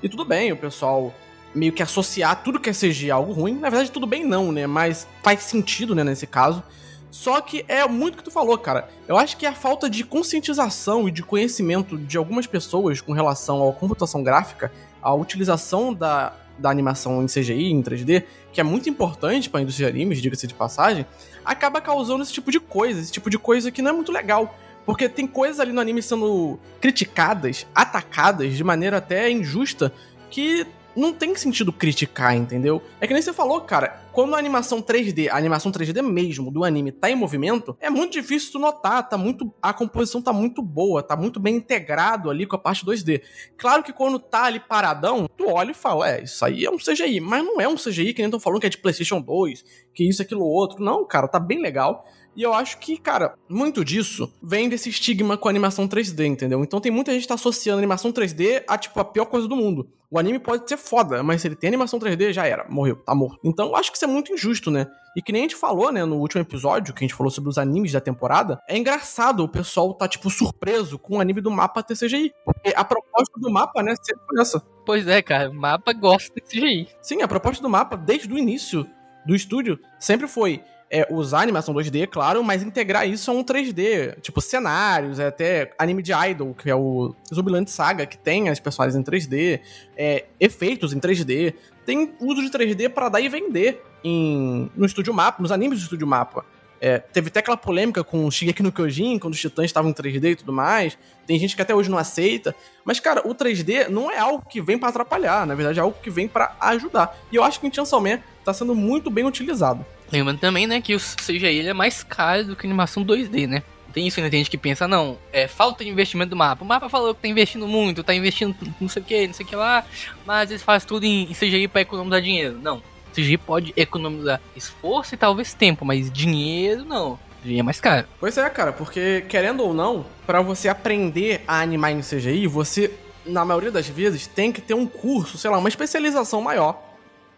E 0.03 0.09
tudo 0.09 0.25
bem, 0.25 0.53
o 0.53 0.57
pessoal 0.57 1.13
meio 1.55 1.73
que 1.73 1.83
associar 1.83 2.43
tudo 2.43 2.61
que 2.61 2.71
é 2.71 2.73
CG 2.73 3.11
a 3.11 3.17
algo 3.17 3.33
ruim. 3.33 3.55
Na 3.55 3.71
verdade, 3.71 3.91
tudo 3.91 4.07
bem 4.07 4.25
não, 4.25 4.53
né? 4.53 4.67
Mas 4.67 5.07
faz 5.23 5.43
sentido, 5.43 5.95
né, 5.95 6.05
nesse 6.05 6.27
caso. 6.27 6.63
Só 7.11 7.41
que 7.41 7.65
é 7.69 7.87
muito 7.89 8.15
o 8.15 8.19
que 8.19 8.25
tu 8.25 8.31
falou, 8.31 8.57
cara. 8.59 8.89
Eu 9.07 9.17
acho 9.17 9.37
que 9.37 9.47
é 9.47 9.49
a 9.49 9.55
falta 9.55 9.89
de 9.89 10.05
conscientização 10.05 11.09
e 11.09 11.11
de 11.11 11.23
conhecimento 11.23 11.97
de 11.97 12.19
algumas 12.19 12.47
pessoas 12.47 13.01
com 13.01 13.13
relação 13.13 13.67
à 13.67 13.73
computação 13.73 14.23
gráfica, 14.23 14.71
à 15.01 15.15
utilização 15.15 15.95
da, 15.95 16.35
da 16.59 16.69
animação 16.69 17.23
em 17.23 17.27
CGI, 17.27 17.71
em 17.71 17.83
3D, 17.83 18.25
que 18.53 18.61
é 18.61 18.65
muito 18.65 18.91
importante 18.91 19.49
para 19.49 19.61
a 19.61 19.63
indústria 19.63 19.91
de 19.91 19.97
animes, 19.97 20.21
diga-se 20.21 20.47
de 20.47 20.55
passagem, 20.55 21.07
acaba 21.45 21.81
causando 21.81 22.23
esse 22.23 22.33
tipo 22.33 22.51
de 22.51 22.61
coisa, 22.61 23.01
esse 23.01 23.13
tipo 23.13 23.31
de 23.31 23.39
coisa 23.39 23.71
que 23.71 23.81
não 23.81 23.91
é 23.91 23.95
muito 23.95 24.13
legal. 24.13 24.55
Porque 24.89 25.07
tem 25.07 25.27
coisas 25.27 25.61
ali 25.61 25.71
no 25.71 25.83
anime 25.83 26.01
sendo 26.01 26.59
criticadas, 26.81 27.67
atacadas 27.75 28.57
de 28.57 28.65
maneira 28.65 28.97
até 28.97 29.31
injusta, 29.31 29.93
que 30.31 30.67
não 30.97 31.13
tem 31.13 31.35
sentido 31.35 31.71
criticar, 31.71 32.35
entendeu? 32.35 32.81
É 32.99 33.07
que 33.07 33.13
nem 33.13 33.21
você 33.21 33.35
falou, 33.35 33.61
cara, 33.61 34.01
quando 34.13 34.35
a 34.35 34.39
animação 34.39 34.81
3D, 34.81 35.29
a 35.29 35.37
animação 35.37 35.71
3D 35.71 36.01
mesmo 36.01 36.51
do 36.51 36.65
anime 36.65 36.91
tá 36.91 37.11
em 37.11 37.15
movimento, 37.15 37.77
é 37.79 37.91
muito 37.91 38.15
difícil 38.15 38.53
tu 38.53 38.59
notar, 38.59 39.07
tá 39.07 39.19
muito 39.19 39.53
a 39.61 39.75
composição 39.75 40.23
tá 40.23 40.33
muito 40.33 40.63
boa, 40.63 41.03
tá 41.03 41.15
muito 41.15 41.39
bem 41.39 41.57
integrado 41.57 42.31
ali 42.31 42.47
com 42.47 42.57
a 42.57 42.59
parte 42.59 42.83
2D. 42.83 43.21
Claro 43.59 43.83
que 43.83 43.93
quando 43.93 44.19
tá 44.19 44.45
ali 44.45 44.59
paradão, 44.59 45.29
tu 45.37 45.51
olha 45.51 45.73
e 45.73 45.75
fala, 45.75 46.13
é, 46.13 46.25
isso 46.25 46.43
aí 46.43 46.65
é 46.65 46.71
um 46.71 46.79
CGI, 46.79 47.21
mas 47.21 47.45
não 47.45 47.61
é 47.61 47.69
um 47.69 47.77
CGI 47.77 48.15
que 48.15 48.23
nem 48.23 48.29
estão 48.29 48.41
falando 48.41 48.63
que 48.63 48.67
é 48.67 48.71
de 48.71 48.79
PlayStation 48.79 49.21
2, 49.21 49.63
que 49.93 50.09
isso 50.09 50.23
aquilo 50.23 50.47
outro. 50.47 50.83
Não, 50.83 51.05
cara, 51.05 51.29
tá 51.29 51.39
bem 51.39 51.61
legal. 51.61 52.07
E 52.39 52.43
eu 52.45 52.55
acho 52.55 52.79
que, 52.79 52.97
cara, 52.97 53.35
muito 53.49 53.85
disso 53.85 54.33
vem 54.41 54.69
desse 54.69 54.89
estigma 54.89 55.37
com 55.37 55.49
a 55.49 55.51
animação 55.51 55.89
3D, 55.89 56.25
entendeu? 56.25 56.63
Então 56.63 56.81
tem 56.81 56.93
muita 56.93 57.11
gente 57.11 57.23
que 57.23 57.29
tá 57.29 57.35
associando 57.35 57.79
animação 57.79 58.13
3D 58.13 58.63
a, 58.69 58.79
tipo, 58.79 59.01
a 59.01 59.05
pior 59.05 59.25
coisa 59.25 59.49
do 59.49 59.57
mundo. 59.57 59.91
O 60.09 60.21
anime 60.21 60.39
pode 60.39 60.69
ser 60.69 60.77
foda, 60.77 61.21
mas 61.21 61.43
se 61.43 61.49
ele 61.49 61.57
tem 61.57 61.67
animação 61.67 61.99
3D, 61.99 62.33
já 62.33 62.47
era, 62.47 62.65
morreu, 62.69 62.95
tá 62.95 63.13
morto. 63.13 63.41
Então 63.43 63.67
eu 63.67 63.75
acho 63.75 63.91
que 63.91 63.97
isso 63.97 64.05
é 64.05 64.09
muito 64.09 64.33
injusto, 64.33 64.71
né? 64.71 64.87
E 65.17 65.21
que 65.21 65.33
nem 65.33 65.41
a 65.41 65.45
gente 65.47 65.57
falou, 65.57 65.91
né, 65.91 66.05
no 66.05 66.15
último 66.15 66.41
episódio, 66.41 66.95
que 66.95 67.03
a 67.03 67.09
gente 67.09 67.17
falou 67.17 67.29
sobre 67.29 67.51
os 67.51 67.59
animes 67.59 67.91
da 67.91 68.01
temporada, 68.01 68.61
é 68.69 68.79
engraçado 68.79 69.43
o 69.43 69.49
pessoal 69.49 69.93
tá, 69.93 70.07
tipo, 70.07 70.31
surpreso 70.31 70.97
com 70.97 71.17
o 71.17 71.21
anime 71.21 71.41
do 71.41 71.51
mapa 71.51 71.83
ter 71.83 71.97
CGI. 71.97 72.33
Porque 72.45 72.73
a 72.73 72.85
proposta 72.85 73.35
do 73.41 73.51
mapa, 73.51 73.83
né, 73.83 73.97
sempre 74.01 74.23
foi 74.25 74.41
essa. 74.41 74.61
Pois 74.87 75.09
é, 75.09 75.21
cara, 75.21 75.51
o 75.51 75.55
mapa 75.55 75.93
gosta 75.93 76.33
de 76.37 76.43
CGI. 76.43 76.89
Sim, 77.03 77.21
a 77.21 77.27
proposta 77.27 77.61
do 77.61 77.69
mapa, 77.69 77.97
desde 77.97 78.33
o 78.33 78.39
início 78.39 78.87
do 79.27 79.35
estúdio, 79.35 79.81
sempre 79.99 80.29
foi 80.29 80.63
é, 80.91 81.07
usar 81.11 81.43
animação 81.43 81.75
2D, 81.75 82.07
claro, 82.09 82.43
mas 82.43 82.63
integrar 82.63 83.09
isso 83.09 83.31
a 83.31 83.35
um 83.35 83.45
3D. 83.45 84.21
Tipo, 84.21 84.41
cenários, 84.41 85.19
é, 85.19 85.27
até 85.27 85.73
anime 85.79 86.03
de 86.03 86.13
Idol, 86.13 86.55
que 86.55 86.71
é 86.71 86.75
o 86.75 87.15
Zumbiland 87.33 87.71
Saga, 87.71 88.07
que 88.07 88.17
tem 88.17 88.49
as 88.49 88.59
personagens 88.59 88.97
em 88.97 89.03
3D, 89.03 89.61
é, 89.97 90.25
efeitos 90.41 90.93
em 90.93 91.01
3D. 91.01 91.55
Tem 91.85 92.13
uso 92.21 92.43
de 92.43 92.51
3D 92.51 92.89
para 92.89 93.09
dar 93.09 93.21
e 93.21 93.29
vender 93.29 93.83
em, 94.03 94.71
no 94.75 94.87
Estúdio 94.87 95.13
Mapa, 95.13 95.43
nos 95.43 95.53
animes 95.53 95.81
do 95.81 95.83
Estúdio 95.85 96.07
Mapa. 96.07 96.45
É, 96.81 96.99
teve 96.99 97.29
até 97.29 97.41
aquela 97.41 97.57
polêmica 97.57 98.05
com 98.05 98.25
o 98.25 98.31
Shigeki 98.31 98.63
no 98.63 98.71
Kyojin, 98.71 99.19
quando 99.19 99.35
os 99.35 99.41
titãs 99.41 99.67
estavam 99.67 99.91
em 99.91 99.95
3D 99.95 100.31
e 100.31 100.37
tudo 100.37 100.53
mais. 100.53 100.97
Tem 101.27 101.39
gente 101.39 101.57
que 101.57 101.63
até 101.63 101.75
hoje 101.75 101.91
não 101.91 101.99
aceita. 101.99 102.55
Mas, 102.85 103.01
cara, 103.01 103.27
o 103.27 103.35
3D 103.35 103.89
não 103.89 104.11
é 104.11 104.19
algo 104.19 104.45
que 104.49 104.61
vem 104.63 104.79
para 104.79 104.91
atrapalhar. 104.91 105.47
Na 105.47 105.55
verdade, 105.55 105.79
é 105.79 105.83
algo 105.83 105.97
que 106.01 106.09
vem 106.09 106.29
para 106.29 106.57
ajudar. 106.61 107.19
E 107.33 107.37
eu 107.37 107.43
acho 107.43 107.59
que 107.59 107.67
em 107.67 107.73
Chainsaw 107.73 108.01
Man 108.01 108.21
tá 108.45 108.55
sendo 108.55 108.75
muito 108.75 109.11
bem 109.11 109.27
utilizado. 109.27 109.85
Lembrando 110.11 110.39
também, 110.39 110.67
né, 110.67 110.81
que 110.81 110.95
o 110.95 110.99
CGI 110.99 111.69
é 111.69 111.73
mais 111.73 112.03
caro 112.03 112.45
do 112.45 112.57
que 112.57 112.67
a 112.67 112.69
animação 112.69 113.05
2D, 113.05 113.47
né? 113.47 113.63
Tem 113.93 114.07
isso, 114.07 114.21
né? 114.21 114.29
Tem 114.29 114.41
gente 114.41 114.51
que 114.51 114.59
pensa, 114.59 114.87
não, 114.87 115.19
é 115.33 115.49
falta 115.49 115.83
de 115.83 115.91
investimento 115.91 116.31
do 116.31 116.37
mapa. 116.37 116.63
O 116.63 116.67
mapa 116.67 116.89
falou 116.89 117.15
que 117.15 117.23
tá 117.23 117.29
investindo 117.29 117.67
muito, 117.67 118.05
tá 118.05 118.15
investindo 118.15 118.55
não 118.81 118.89
sei 118.89 119.03
o 119.03 119.05
que, 119.05 119.27
não 119.27 119.35
sei 119.35 119.45
o 119.45 119.49
que 119.49 119.57
lá, 119.57 119.85
mas 120.27 120.51
eles 120.51 120.63
fazem 120.63 120.87
tudo 120.87 121.05
em 121.05 121.27
CGI 121.33 121.69
para 121.69 121.81
economizar 121.81 122.21
dinheiro. 122.21 122.59
Não. 122.63 122.83
CGI 123.15 123.39
pode 123.39 123.73
economizar 123.77 124.41
esforço 124.55 125.15
e 125.15 125.19
talvez 125.19 125.55
tempo, 125.55 125.85
mas 125.85 126.11
dinheiro 126.13 126.85
não. 126.85 127.19
CGI 127.43 127.61
é 127.61 127.63
mais 127.63 127.81
caro. 127.81 128.07
Pois 128.21 128.37
é, 128.37 128.49
cara, 128.51 128.73
porque 128.73 129.25
querendo 129.29 129.65
ou 129.65 129.73
não, 129.73 130.05
para 130.27 130.41
você 130.43 130.69
aprender 130.69 131.43
a 131.47 131.61
animar 131.61 131.91
em 131.91 132.01
CGI, 132.01 132.47
você, 132.47 132.93
na 133.25 133.45
maioria 133.45 133.71
das 133.71 133.89
vezes, 133.89 134.27
tem 134.27 134.53
que 134.53 134.61
ter 134.61 134.75
um 134.75 134.87
curso, 134.87 135.39
sei 135.39 135.51
lá, 135.51 135.59
uma 135.59 135.69
especialização 135.69 136.41
maior, 136.41 136.81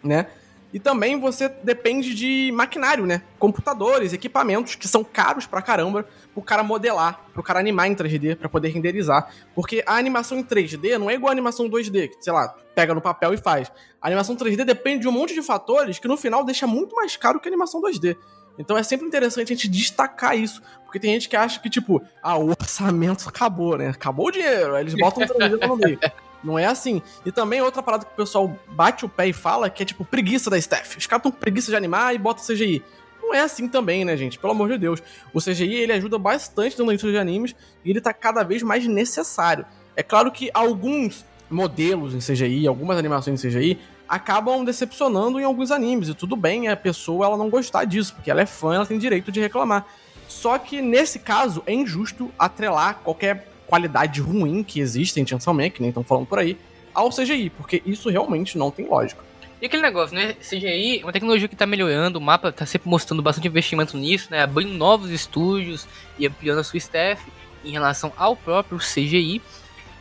né? 0.03 0.27
E 0.73 0.79
também 0.79 1.19
você 1.19 1.49
depende 1.49 2.15
de 2.15 2.53
maquinário, 2.53 3.05
né? 3.05 3.23
Computadores, 3.39 4.13
equipamentos 4.13 4.77
que 4.77 4.87
são 4.87 5.03
caros 5.03 5.47
pra 5.47 5.61
caramba 5.61 6.07
pro 6.33 6.43
cara 6.43 6.63
modelar, 6.63 7.25
pro 7.33 7.43
cara 7.43 7.59
animar 7.59 7.89
em 7.89 7.95
3D 7.95 8.37
para 8.37 8.49
poder 8.49 8.69
renderizar. 8.69 9.33
Porque 9.55 9.83
a 9.85 9.97
animação 9.97 10.39
em 10.39 10.45
3D 10.45 10.97
não 10.97 11.11
é 11.11 11.15
igual 11.15 11.31
a 11.31 11.33
animação 11.33 11.69
2D, 11.69 12.09
que, 12.09 12.23
sei 12.23 12.33
lá, 12.33 12.55
pega 12.75 12.95
no 12.95 13.01
papel 13.01 13.35
e 13.35 13.37
faz. 13.37 13.71
A 14.01 14.07
animação 14.07 14.37
3D 14.37 14.65
depende 14.65 15.03
de 15.03 15.09
um 15.09 15.13
monte 15.13 15.35
de 15.35 15.43
fatores 15.43 15.99
que 15.99 16.07
no 16.07 16.17
final 16.17 16.45
deixa 16.45 16.67
muito 16.67 16.95
mais 16.95 17.17
caro 17.17 17.41
que 17.41 17.49
a 17.49 17.51
animação 17.51 17.83
2D. 17.83 18.17
Então 18.59 18.77
é 18.77 18.83
sempre 18.83 19.07
interessante 19.07 19.53
a 19.53 19.57
gente 19.57 19.69
destacar 19.69 20.39
isso. 20.39 20.63
Porque 20.85 21.01
tem 21.01 21.13
gente 21.13 21.29
que 21.29 21.37
acha 21.37 21.59
que, 21.61 21.71
tipo, 21.71 22.03
ah, 22.23 22.37
o 22.37 22.51
orçamento 22.51 23.29
acabou, 23.29 23.77
né? 23.77 23.89
Acabou 23.89 24.27
o 24.27 24.31
dinheiro. 24.31 24.75
Aí 24.75 24.83
eles 24.83 24.95
botam 24.95 25.25
3D 25.25 25.67
no 25.67 25.77
meio. 25.77 25.99
Não 26.43 26.59
é 26.59 26.67
assim. 26.67 27.03
E 27.25 27.31
também 27.31 27.61
outra 27.61 27.83
parada 27.83 28.05
que 28.05 28.13
o 28.13 28.17
pessoal 28.17 28.57
bate 28.69 29.05
o 29.05 29.09
pé 29.09 29.29
e 29.29 29.33
fala 29.33 29.69
que 29.69 29.83
é 29.83 29.87
tipo 29.87 30.05
preguiça 30.05 30.49
da 30.51 30.59
staff. 30.59 30.99
Os 30.99 31.07
caras 31.07 31.23
tão 31.23 31.33
com 31.33 31.39
preguiça 31.39 31.71
de 31.71 31.77
animar 31.77 32.15
e 32.15 32.19
bota 32.19 32.43
CGI. 32.43 32.83
Não 33.23 33.35
é 33.35 33.41
assim 33.41 33.69
também, 33.69 34.05
né, 34.05 34.17
gente? 34.17 34.39
Pelo 34.39 34.53
amor 34.53 34.71
de 34.71 34.79
Deus. 34.79 35.03
O 35.33 35.41
CGI 35.41 35.75
ele 35.75 35.93
ajuda 35.93 36.19
bastante 36.19 36.79
na 36.79 36.85
indústria 36.85 37.13
de 37.13 37.19
animes 37.19 37.55
e 37.85 37.91
ele 37.91 38.01
tá 38.01 38.13
cada 38.13 38.43
vez 38.43 38.63
mais 38.63 38.87
necessário. 38.87 39.65
É 39.95 40.03
claro 40.03 40.33
que 40.33 40.51
alguns 40.55 41.25
modelos 41.51 42.15
em 42.15 42.19
CGI, 42.19 42.67
algumas 42.67 42.97
animações 42.97 43.45
em 43.45 43.49
CGI, 43.49 43.79
acabam 44.09 44.65
decepcionando 44.65 45.39
em 45.39 45.45
alguns 45.45 45.71
animes. 45.71 46.09
E 46.09 46.15
tudo 46.15 46.35
bem 46.35 46.69
a 46.69 46.77
pessoa 46.77 47.27
ela 47.27 47.37
não 47.37 47.51
gostar 47.51 47.85
disso, 47.85 48.15
porque 48.15 48.31
ela 48.31 48.41
é 48.41 48.47
fã, 48.47 48.75
ela 48.75 48.87
tem 48.87 48.99
direito 48.99 49.31
de 49.31 49.41
reclamar. 49.41 49.87
Só 50.27 50.59
que 50.59 50.81
nesse 50.81 51.19
caso 51.19 51.63
é 51.67 51.75
injusto 51.75 52.31
atrelar 52.39 53.01
qualquer 53.05 53.50
qualidade 53.71 54.21
ruim 54.21 54.65
que 54.65 54.81
existe 54.81 55.21
em 55.21 55.27
Chainsaw 55.27 55.55
Man, 55.55 55.71
que 55.71 55.81
nem 55.81 55.91
estão 55.91 56.03
falando 56.03 56.27
por 56.27 56.41
aí, 56.41 56.59
ao 56.93 57.09
CGI, 57.11 57.51
porque 57.51 57.81
isso 57.87 58.11
realmente 58.11 58.59
não 58.59 58.69
tem 58.71 58.87
lógica. 58.87 59.23
E 59.63 59.67
aquele 59.67 59.83
negócio, 59.83 60.17
né? 60.17 60.33
CGI 60.35 61.01
é 61.01 61.05
uma 61.05 61.13
tecnologia 61.13 61.47
que 61.47 61.55
tá 61.55 61.67
melhorando, 61.67 62.19
o 62.19 62.23
mapa 62.23 62.51
tá 62.51 62.67
sempre 62.67 62.89
mostrando 62.89 63.23
bastante 63.23 63.47
investimento 63.47 63.97
nisso, 63.97 64.29
né? 64.31 64.43
Abrindo 64.43 64.73
novos 64.73 65.11
estúdios 65.11 65.87
e 66.19 66.27
ampliando 66.27 66.59
a 66.59 66.65
sua 66.65 66.79
staff 66.79 67.23
em 67.65 67.71
relação 67.71 68.13
ao 68.17 68.35
próprio 68.35 68.79
CGI. 68.79 69.41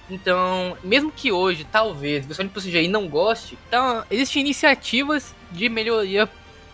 Então, 0.10 0.76
mesmo 0.84 1.12
que 1.12 1.32
hoje, 1.32 1.68
talvez, 1.72 2.26
o 2.26 2.28
pessoal 2.30 2.50
pro 2.50 2.62
CGI 2.62 2.88
não 2.88 3.08
goste, 3.08 3.56
então, 3.68 4.04
existem 4.10 4.42
iniciativas 4.42 5.36
de 5.52 5.70
melhoria 5.70 6.28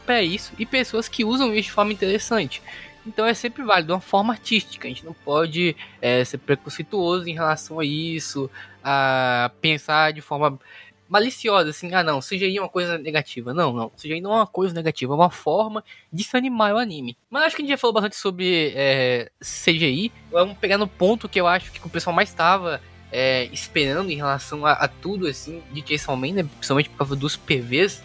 para 0.05 0.21
isso 0.21 0.53
e 0.57 0.65
pessoas 0.65 1.09
que 1.09 1.25
usam 1.25 1.53
isso 1.53 1.63
de 1.63 1.71
forma 1.71 1.91
interessante. 1.91 2.61
Então 3.05 3.25
é 3.25 3.33
sempre 3.33 3.63
válido, 3.63 3.93
uma 3.93 4.01
forma 4.01 4.33
artística. 4.33 4.88
A 4.88 4.89
gente 4.89 5.05
não 5.05 5.13
pode 5.13 5.75
é, 6.01 6.24
ser 6.24 6.39
preconceituoso 6.39 7.27
em 7.29 7.33
relação 7.33 7.79
a 7.79 7.85
isso, 7.85 8.50
a 8.83 9.51
pensar 9.62 10.12
de 10.12 10.21
forma 10.21 10.59
maliciosa, 11.07 11.69
assim, 11.69 11.93
ah 11.93 12.03
não, 12.03 12.19
CGI 12.19 12.57
é 12.57 12.62
uma 12.62 12.69
coisa 12.69 12.97
negativa. 12.97 13.53
Não, 13.53 13.71
não, 13.71 13.89
CGI 13.91 14.21
não 14.21 14.33
é 14.33 14.38
uma 14.38 14.47
coisa 14.47 14.74
negativa, 14.74 15.13
é 15.13 15.15
uma 15.15 15.29
forma 15.29 15.83
de 16.12 16.24
se 16.24 16.35
animar 16.35 16.74
o 16.74 16.77
anime. 16.77 17.15
Mas 17.29 17.43
acho 17.43 17.55
que 17.55 17.62
a 17.62 17.65
gente 17.65 17.74
já 17.74 17.77
falou 17.77 17.93
bastante 17.93 18.15
sobre 18.15 18.74
é, 18.75 19.31
CGI. 19.39 20.12
Vamos 20.31 20.57
pegar 20.57 20.77
no 20.77 20.88
ponto 20.88 21.29
que 21.29 21.39
eu 21.39 21.47
acho 21.47 21.71
que 21.71 21.85
o 21.85 21.89
pessoal 21.89 22.15
mais 22.15 22.29
estava 22.29 22.81
é, 23.12 23.45
esperando 23.45 24.09
em 24.09 24.15
relação 24.15 24.65
a, 24.65 24.74
a, 24.74 24.88
tudo, 24.88 25.27
assim, 25.27 25.62
de 25.71 25.83
Chainsaw 25.88 26.17
Man, 26.17 26.33
né? 26.33 26.43
Principalmente 26.43 26.89
por 26.89 26.97
causa 26.97 27.15
dos 27.15 27.35
PVs, 27.35 28.03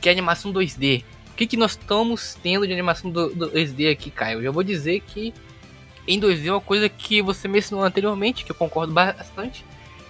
que 0.00 0.08
é 0.08 0.12
animação 0.12 0.52
2D. 0.52 1.04
O 1.32 1.34
que, 1.34 1.46
que 1.46 1.56
nós 1.56 1.72
estamos 1.72 2.36
tendo 2.42 2.66
de 2.66 2.72
animação 2.72 3.10
do, 3.10 3.34
do 3.34 3.50
2D 3.50 3.90
aqui, 3.90 4.10
Caio? 4.10 4.38
Eu 4.38 4.42
já 4.44 4.50
vou 4.50 4.62
dizer 4.62 5.00
que 5.00 5.32
em 6.06 6.20
2D 6.20 6.46
é 6.46 6.52
uma 6.52 6.60
coisa 6.60 6.88
que 6.88 7.22
você 7.22 7.48
mencionou 7.48 7.84
anteriormente, 7.84 8.44
que 8.44 8.50
eu 8.50 8.56
concordo 8.56 8.92
bastante, 8.92 9.64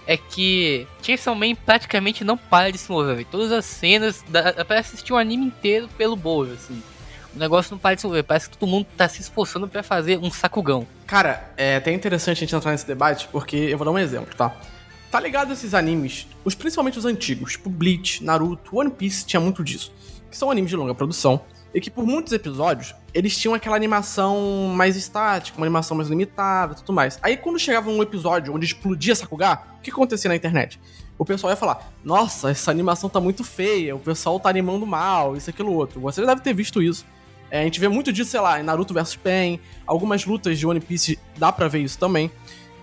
é 0.05 0.17
que 0.17 0.85
Chainsaw 1.01 1.33
Man 1.33 1.55
praticamente 1.55 2.23
não 2.23 2.37
para 2.37 2.71
de 2.71 2.77
se 2.77 2.91
mover. 2.91 3.15
Véio. 3.15 3.27
Todas 3.31 3.51
as 3.51 3.65
cenas, 3.65 4.23
dá, 4.27 4.65
pra 4.65 4.79
assistir 4.79 5.13
um 5.13 5.17
anime 5.17 5.45
inteiro 5.45 5.87
pelo 5.97 6.15
bolo, 6.15 6.51
assim. 6.53 6.81
O 7.33 7.39
negócio 7.39 7.71
não 7.71 7.79
para 7.79 7.95
de 7.95 8.01
se 8.01 8.07
mover, 8.07 8.23
parece 8.23 8.49
que 8.49 8.57
todo 8.57 8.69
mundo 8.69 8.85
tá 8.97 9.07
se 9.07 9.21
esforçando 9.21 9.67
para 9.67 9.81
fazer 9.81 10.19
um 10.19 10.29
sacugão. 10.29 10.85
Cara, 11.07 11.51
é 11.57 11.77
até 11.77 11.91
interessante 11.91 12.37
a 12.37 12.39
gente 12.41 12.55
entrar 12.55 12.71
nesse 12.71 12.85
debate, 12.85 13.27
porque 13.31 13.55
eu 13.55 13.77
vou 13.77 13.85
dar 13.85 13.91
um 13.91 13.97
exemplo, 13.97 14.35
tá? 14.35 14.55
Tá 15.09 15.19
ligado 15.19 15.53
esses 15.53 15.73
animes, 15.73 16.27
os 16.43 16.55
principalmente 16.55 16.97
os 16.97 17.05
antigos, 17.05 17.53
tipo 17.53 17.69
Bleach, 17.69 18.23
Naruto, 18.23 18.77
One 18.77 18.89
Piece, 18.91 19.25
tinha 19.25 19.39
muito 19.39 19.63
disso. 19.63 19.91
Que 20.33 20.37
são 20.39 20.49
animes 20.49 20.71
de 20.71 20.75
longa 20.75 20.95
produção, 20.95 21.41
e 21.75 21.79
que 21.79 21.91
por 21.91 22.07
muitos 22.07 22.33
episódios 22.33 22.95
eles 23.13 23.37
tinham 23.37 23.53
aquela 23.53 23.75
animação 23.75 24.73
mais 24.75 24.95
estática, 24.95 25.55
uma 25.55 25.67
animação 25.67 25.95
mais 25.95 26.09
limitada 26.09 26.73
tudo 26.73 26.91
mais. 26.91 27.19
Aí 27.21 27.37
quando 27.37 27.59
chegava 27.59 27.87
um 27.87 28.01
episódio 28.01 28.51
onde 28.51 28.65
explodia 28.65 29.13
Sakuga, 29.13 29.59
o 29.77 29.81
que 29.83 29.91
acontecia 29.91 30.27
na 30.27 30.35
internet? 30.35 30.79
O 31.19 31.23
pessoal 31.23 31.51
ia 31.51 31.55
falar: 31.55 31.93
Nossa, 32.03 32.49
essa 32.49 32.71
animação 32.71 33.11
tá 33.11 33.19
muito 33.19 33.43
feia, 33.43 33.95
o 33.95 33.99
pessoal 33.99 34.39
tá 34.39 34.49
animando 34.49 34.87
mal, 34.87 35.37
isso, 35.37 35.51
aquilo, 35.51 35.71
outro. 35.71 36.01
Você 36.01 36.25
deve 36.25 36.41
ter 36.41 36.55
visto 36.55 36.81
isso. 36.81 37.05
É, 37.51 37.61
a 37.61 37.63
gente 37.65 37.79
vê 37.79 37.87
muito 37.87 38.11
disso, 38.11 38.31
sei 38.31 38.39
lá, 38.39 38.59
em 38.59 38.63
Naruto 38.63 38.91
vs 38.91 39.15
Pen, 39.17 39.59
algumas 39.85 40.25
lutas 40.25 40.57
de 40.57 40.65
One 40.65 40.79
Piece 40.79 41.19
dá 41.37 41.51
pra 41.51 41.67
ver 41.67 41.81
isso 41.81 41.99
também. 41.99 42.31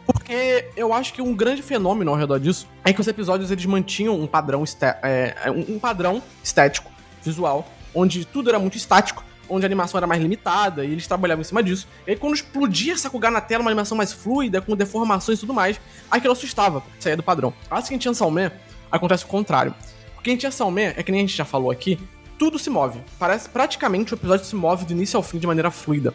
Porque 0.06 0.68
eu 0.76 0.92
acho 0.92 1.12
que 1.12 1.22
um 1.22 1.34
grande 1.34 1.62
fenômeno 1.62 2.10
ao 2.10 2.16
redor 2.16 2.38
disso 2.38 2.66
é 2.84 2.92
que 2.92 3.00
os 3.00 3.06
episódios 3.06 3.50
eles 3.50 3.64
mantinham 3.66 4.18
um 4.18 4.26
padrão, 4.26 4.64
é, 5.02 5.50
um 5.50 5.78
padrão 5.78 6.22
estético, 6.42 6.89
visual, 7.22 7.68
onde 7.94 8.24
tudo 8.24 8.48
era 8.48 8.58
muito 8.58 8.76
estático, 8.76 9.24
onde 9.48 9.64
a 9.64 9.68
animação 9.68 9.98
era 9.98 10.06
mais 10.06 10.22
limitada, 10.22 10.84
e 10.84 10.92
eles 10.92 11.06
trabalhavam 11.06 11.42
em 11.42 11.44
cima 11.44 11.62
disso. 11.62 11.88
E 12.06 12.10
aí, 12.10 12.16
quando 12.16 12.34
explodia 12.34 12.96
Sakuga 12.96 13.30
na 13.30 13.40
tela, 13.40 13.62
uma 13.62 13.70
animação 13.70 13.96
mais 13.96 14.12
fluida, 14.12 14.60
com 14.60 14.76
deformações 14.76 15.38
e 15.38 15.40
tudo 15.40 15.52
mais, 15.52 15.80
aquilo 16.10 16.32
assustava, 16.32 16.82
saía 17.00 17.16
do 17.16 17.22
padrão. 17.22 17.52
Acho 17.70 17.88
que 17.88 17.94
em 17.94 18.30
Man 18.30 18.52
acontece 18.90 19.24
o 19.24 19.26
contrário. 19.26 19.74
Porque 20.14 20.30
em 20.30 20.38
Chainsaw 20.38 20.70
Man, 20.70 20.92
é 20.96 21.02
que 21.02 21.10
nem 21.10 21.22
a 21.22 21.26
gente 21.26 21.36
já 21.36 21.46
falou 21.46 21.70
aqui, 21.70 21.98
tudo 22.38 22.58
se 22.58 22.68
move. 22.68 23.00
Parece 23.18 23.48
praticamente 23.48 24.12
o 24.12 24.16
episódio 24.16 24.44
se 24.44 24.54
move 24.54 24.84
do 24.84 24.92
início 24.92 25.16
ao 25.16 25.22
fim 25.22 25.38
de 25.38 25.46
maneira 25.46 25.70
fluida. 25.70 26.14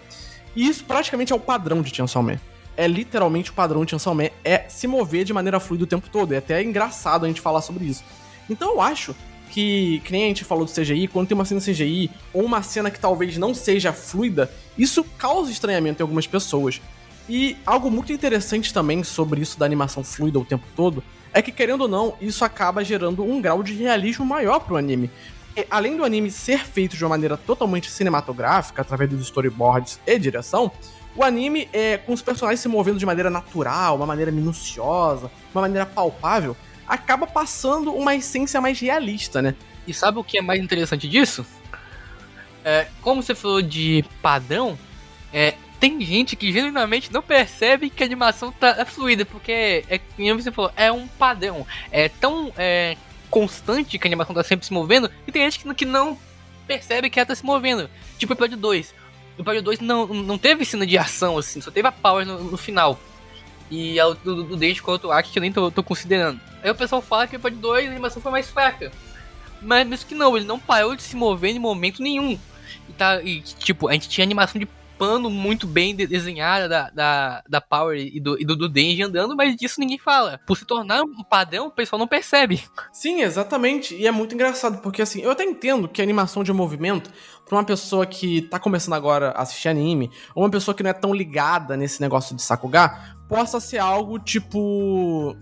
E 0.56 0.68
isso 0.68 0.84
praticamente 0.86 1.34
é 1.34 1.36
o 1.36 1.40
padrão 1.40 1.82
de 1.82 1.96
Chainsaw 1.96 2.22
Man. 2.22 2.40
É 2.78 2.88
literalmente 2.88 3.52
o 3.52 3.54
padrão 3.54 3.84
de 3.84 3.92
Chainsaw 3.92 4.14
Man, 4.14 4.30
é 4.44 4.66
se 4.68 4.88
mover 4.88 5.24
de 5.24 5.34
maneira 5.34 5.60
fluida 5.60 5.86
o 5.86 5.88
tempo 5.88 6.08
todo. 6.10 6.34
É 6.34 6.38
até 6.38 6.62
engraçado 6.62 7.26
a 7.26 7.28
gente 7.28 7.42
falar 7.42 7.62
sobre 7.62 7.86
isso. 7.86 8.04
Então 8.50 8.74
eu 8.74 8.82
acho 8.82 9.16
que, 9.56 10.02
que 10.04 10.12
nem 10.12 10.26
a 10.26 10.28
gente 10.28 10.44
falou 10.44 10.66
do 10.66 10.72
CGI, 10.72 11.08
quando 11.08 11.30
tem 11.30 11.36
uma 11.36 11.46
cena 11.46 11.62
CGI 11.62 12.12
ou 12.34 12.44
uma 12.44 12.62
cena 12.62 12.92
que 12.92 13.00
talvez 13.00 13.38
não 13.38 13.56
seja 13.56 13.94
fluida, 13.94 14.52
isso 14.78 15.02
causa 15.18 15.50
estranhamento 15.50 16.02
em 16.02 16.04
algumas 16.04 16.28
pessoas. 16.28 16.82
E 17.30 17.56
algo 17.66 17.90
muito 17.90 18.12
interessante 18.12 18.74
também 18.74 19.02
sobre 19.02 19.40
isso 19.40 19.58
da 19.58 19.66
animação 19.66 20.04
fluida 20.04 20.38
o 20.38 20.44
tempo 20.44 20.66
todo 20.76 21.02
é 21.34 21.42
que, 21.42 21.54
querendo 21.54 21.82
ou 21.82 21.88
não, 21.88 22.16
isso 22.20 22.44
acaba 22.44 22.84
gerando 22.84 23.24
um 23.24 23.42
grau 23.42 23.64
de 23.64 23.74
realismo 23.74 24.26
maior 24.26 24.60
pro 24.60 24.76
anime. 24.76 25.10
Porque, 25.46 25.66
além 25.72 25.96
do 25.96 26.04
anime 26.04 26.30
ser 26.30 26.60
feito 26.60 26.98
de 26.98 27.04
uma 27.06 27.12
maneira 27.12 27.38
totalmente 27.38 27.90
cinematográfica, 27.90 28.82
através 28.82 29.10
dos 29.10 29.22
storyboards 29.22 30.02
e 30.06 30.20
direção, 30.20 30.70
o 31.16 31.24
anime, 31.24 31.70
é, 31.72 31.98
com 31.98 32.12
os 32.12 32.22
personagens 32.22 32.60
se 32.60 32.68
movendo 32.68 33.00
de 33.00 33.06
maneira 33.06 33.30
natural, 33.30 33.96
uma 33.96 34.06
maneira 34.06 34.34
minuciosa, 34.34 35.32
uma 35.54 35.62
maneira 35.62 35.86
palpável, 35.86 36.58
acaba 36.88 37.28
passando 37.28 37.94
uma 37.94 38.16
essência 38.16 38.62
mais 38.62 38.80
realista, 38.80 39.42
né? 39.42 39.56
E 39.88 39.94
sabe 39.94 40.20
o 40.20 40.24
que 40.24 40.38
é 40.38 40.42
mais 40.42 40.62
interessante 40.62 41.08
disso? 41.08 41.46
É, 42.64 42.88
como 43.02 43.22
você 43.22 43.36
falou 43.36 43.62
de 43.62 44.04
padrão, 44.22 44.78
é, 45.32 45.54
tem 45.80 46.02
gente 46.02 46.36
que 46.36 46.52
genuinamente 46.52 47.14
não 47.14 47.22
percebe 47.22 47.90
que 47.90 48.02
a 48.02 48.06
animação 48.06 48.52
tá 48.52 48.84
fluida, 48.86 49.26
porque 49.26 49.84
é 49.88 50.00
como 50.00 50.42
você 50.42 50.52
falou, 50.52 50.72
é 50.76 50.92
um 50.92 51.08
padrão. 51.08 51.66
É 51.92 52.10
tão 52.10 52.52
é, 52.58 52.98
constante 53.30 54.00
que 54.00 54.08
a 54.08 54.10
animação 54.10 54.34
tá 54.34 54.44
sempre 54.44 54.66
se 54.66 54.74
movendo, 54.74 55.12
e 55.28 55.32
tem 55.32 55.44
gente 55.44 55.64
que 55.76 55.86
não 55.86 56.18
percebe 56.66 57.10
que 57.10 57.20
ela 57.20 57.28
tá 57.28 57.36
se 57.36 57.46
movendo. 57.46 57.90
Tipo 58.18 58.34
o 58.34 58.36
episódio 58.36 58.58
2. 58.58 58.96
O 59.38 59.42
episódio 59.42 59.62
2 59.62 59.80
não, 59.82 60.08
não 60.08 60.38
teve 60.38 60.66
cena 60.66 60.88
de 60.88 60.98
ação, 60.98 61.38
assim, 61.38 61.62
só 61.62 61.70
teve 61.70 61.88
a 61.88 61.92
power 61.92 62.26
no, 62.26 62.44
no 62.44 62.58
final. 62.58 63.00
E 63.70 64.00
o 64.00 64.14
do, 64.14 64.44
do 64.44 64.56
Date 64.56 64.82
com 64.82 64.92
outro 64.92 65.12
Act 65.12 65.32
que 65.32 65.40
eu 65.40 65.42
nem 65.42 65.52
tô, 65.52 65.72
tô, 65.72 65.84
considerando. 65.84 66.40
Aí 66.64 66.70
o 66.70 66.76
pessoal 66.76 67.02
fala 67.02 67.28
que 67.28 67.36
o 67.36 67.38
episódio 67.38 67.58
2 67.60 67.88
a 67.88 67.92
animação 67.92 68.22
foi 68.22 68.32
mais 68.32 68.50
fraca. 68.50 68.92
Mas 69.62 69.88
mesmo 69.88 70.08
que 70.08 70.16
não, 70.16 70.38
ele 70.38 70.46
não 70.46 70.60
parou 70.60 70.96
de 70.96 71.02
se 71.02 71.16
mover 71.16 71.56
em 71.56 71.60
momento 71.60 72.02
nenhum. 72.02 72.38
E, 72.88 72.94
tá, 72.94 73.22
e 73.22 73.42
tipo, 73.42 73.88
a 73.88 73.94
gente 73.94 74.08
tinha 74.08 74.24
animação 74.24 74.60
de 74.60 74.68
pano 74.98 75.30
muito 75.30 75.68
bem 75.68 75.96
desenhada 75.96 76.68
da, 76.68 76.90
da, 76.90 77.44
da 77.48 77.62
Power 77.62 77.98
e 77.98 78.20
do, 78.20 78.40
e 78.40 78.46
do, 78.46 78.56
do 78.56 78.70
Denji 78.70 79.04
andando, 79.04 79.36
mas 79.36 79.56
disso 79.56 79.80
ninguém 79.80 79.98
fala. 79.98 80.40
Por 80.46 80.58
se 80.58 80.66
tornar 80.66 81.04
um 81.04 81.24
padrão, 81.24 81.68
o 81.68 81.72
pessoal 81.72 82.00
não 82.00 82.08
percebe. 82.08 82.64
Sim, 82.92 83.22
exatamente. 83.22 83.96
E 83.96 84.08
é 84.08 84.12
muito 84.12 84.36
engraçado, 84.36 84.82
porque 84.82 85.02
assim, 85.02 85.22
eu 85.22 85.32
até 85.32 85.44
entendo 85.44 85.88
que 85.88 86.02
a 86.02 86.04
animação 86.04 86.44
de 86.44 86.54
movimento, 86.54 87.12
pra 87.46 87.58
uma 87.58 87.64
pessoa 87.64 88.06
que 88.06 88.44
tá 88.44 88.60
começando 88.60 88.94
agora 88.94 89.32
a 89.32 89.42
assistir 89.42 89.70
anime, 89.70 90.12
ou 90.34 90.44
uma 90.44 90.50
pessoa 90.50 90.74
que 90.74 90.84
não 90.84 90.90
é 90.90 90.94
tão 90.94 91.14
ligada 91.14 91.78
nesse 91.78 92.02
negócio 92.02 92.36
de 92.36 92.42
Sakuga, 92.42 93.15
possa 93.28 93.60
ser 93.60 93.80
algo 93.80 94.20
tipo 94.20 95.36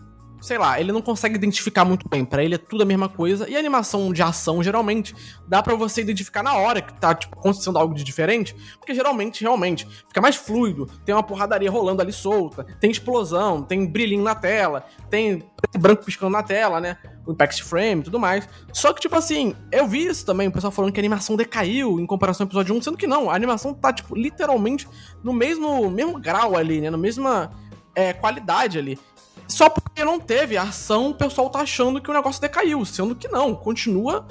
sei 0.43 0.57
lá, 0.57 0.77
ele 0.77 0.91
não 0.91 1.01
consegue 1.01 1.35
identificar 1.35 1.85
muito 1.85 2.07
bem. 2.07 2.25
Para 2.25 2.43
ele 2.43 2.55
é 2.55 2.57
tudo 2.57 2.83
a 2.83 2.85
mesma 2.85 3.07
coisa. 3.07 3.49
E 3.49 3.55
animação 3.55 4.11
de 4.11 4.21
ação, 4.21 4.61
geralmente, 4.61 5.15
dá 5.47 5.63
para 5.63 5.73
você 5.73 6.01
identificar 6.01 6.43
na 6.43 6.53
hora 6.53 6.81
que 6.81 6.93
tá, 6.99 7.15
tipo, 7.15 7.39
acontecendo 7.39 7.79
algo 7.79 7.95
de 7.95 8.03
diferente. 8.03 8.53
Porque 8.77 8.93
geralmente, 8.93 9.41
realmente, 9.41 9.87
fica 10.07 10.19
mais 10.19 10.35
fluido. 10.35 10.85
Tem 11.05 11.15
uma 11.15 11.23
porradaria 11.23 11.71
rolando 11.71 12.01
ali 12.01 12.11
solta. 12.11 12.65
Tem 12.79 12.91
explosão, 12.91 13.63
tem 13.63 13.85
brilhinho 13.85 14.21
na 14.21 14.35
tela. 14.35 14.85
Tem 15.09 15.39
preto 15.39 15.75
e 15.75 15.77
branco 15.77 16.03
piscando 16.03 16.33
na 16.33 16.43
tela, 16.43 16.81
né? 16.81 16.97
O 17.25 17.31
impact 17.31 17.63
frame 17.63 18.01
e 18.01 18.03
tudo 18.03 18.19
mais. 18.19 18.47
Só 18.73 18.91
que, 18.91 18.99
tipo 18.99 19.15
assim, 19.15 19.55
eu 19.71 19.87
vi 19.87 20.05
isso 20.05 20.25
também, 20.25 20.49
o 20.49 20.51
pessoal 20.51 20.71
falando 20.71 20.91
que 20.91 20.99
a 20.99 21.01
animação 21.01 21.37
decaiu 21.37 22.01
em 22.01 22.05
comparação 22.05 22.43
ao 22.43 22.49
episódio 22.49 22.75
1, 22.75 22.81
sendo 22.81 22.97
que 22.97 23.07
não, 23.07 23.29
a 23.29 23.35
animação 23.35 23.73
tá, 23.73 23.93
tipo, 23.93 24.13
literalmente 24.13 24.89
no 25.23 25.31
mesmo, 25.31 25.89
mesmo 25.89 26.19
grau 26.19 26.57
ali, 26.57 26.81
né? 26.81 26.89
Na 26.89 26.97
mesma 26.97 27.49
é, 27.95 28.13
qualidade 28.13 28.77
ali. 28.77 28.99
Só 29.47 29.69
porque 29.69 30.03
não 30.03 30.19
teve 30.19 30.57
ação, 30.57 31.09
o 31.09 31.15
pessoal 31.15 31.49
tá 31.49 31.59
achando 31.59 32.01
que 32.01 32.09
o 32.09 32.13
negócio 32.13 32.41
decaiu, 32.41 32.83
sendo 32.85 33.15
que 33.15 33.27
não, 33.27 33.55
continua. 33.55 34.27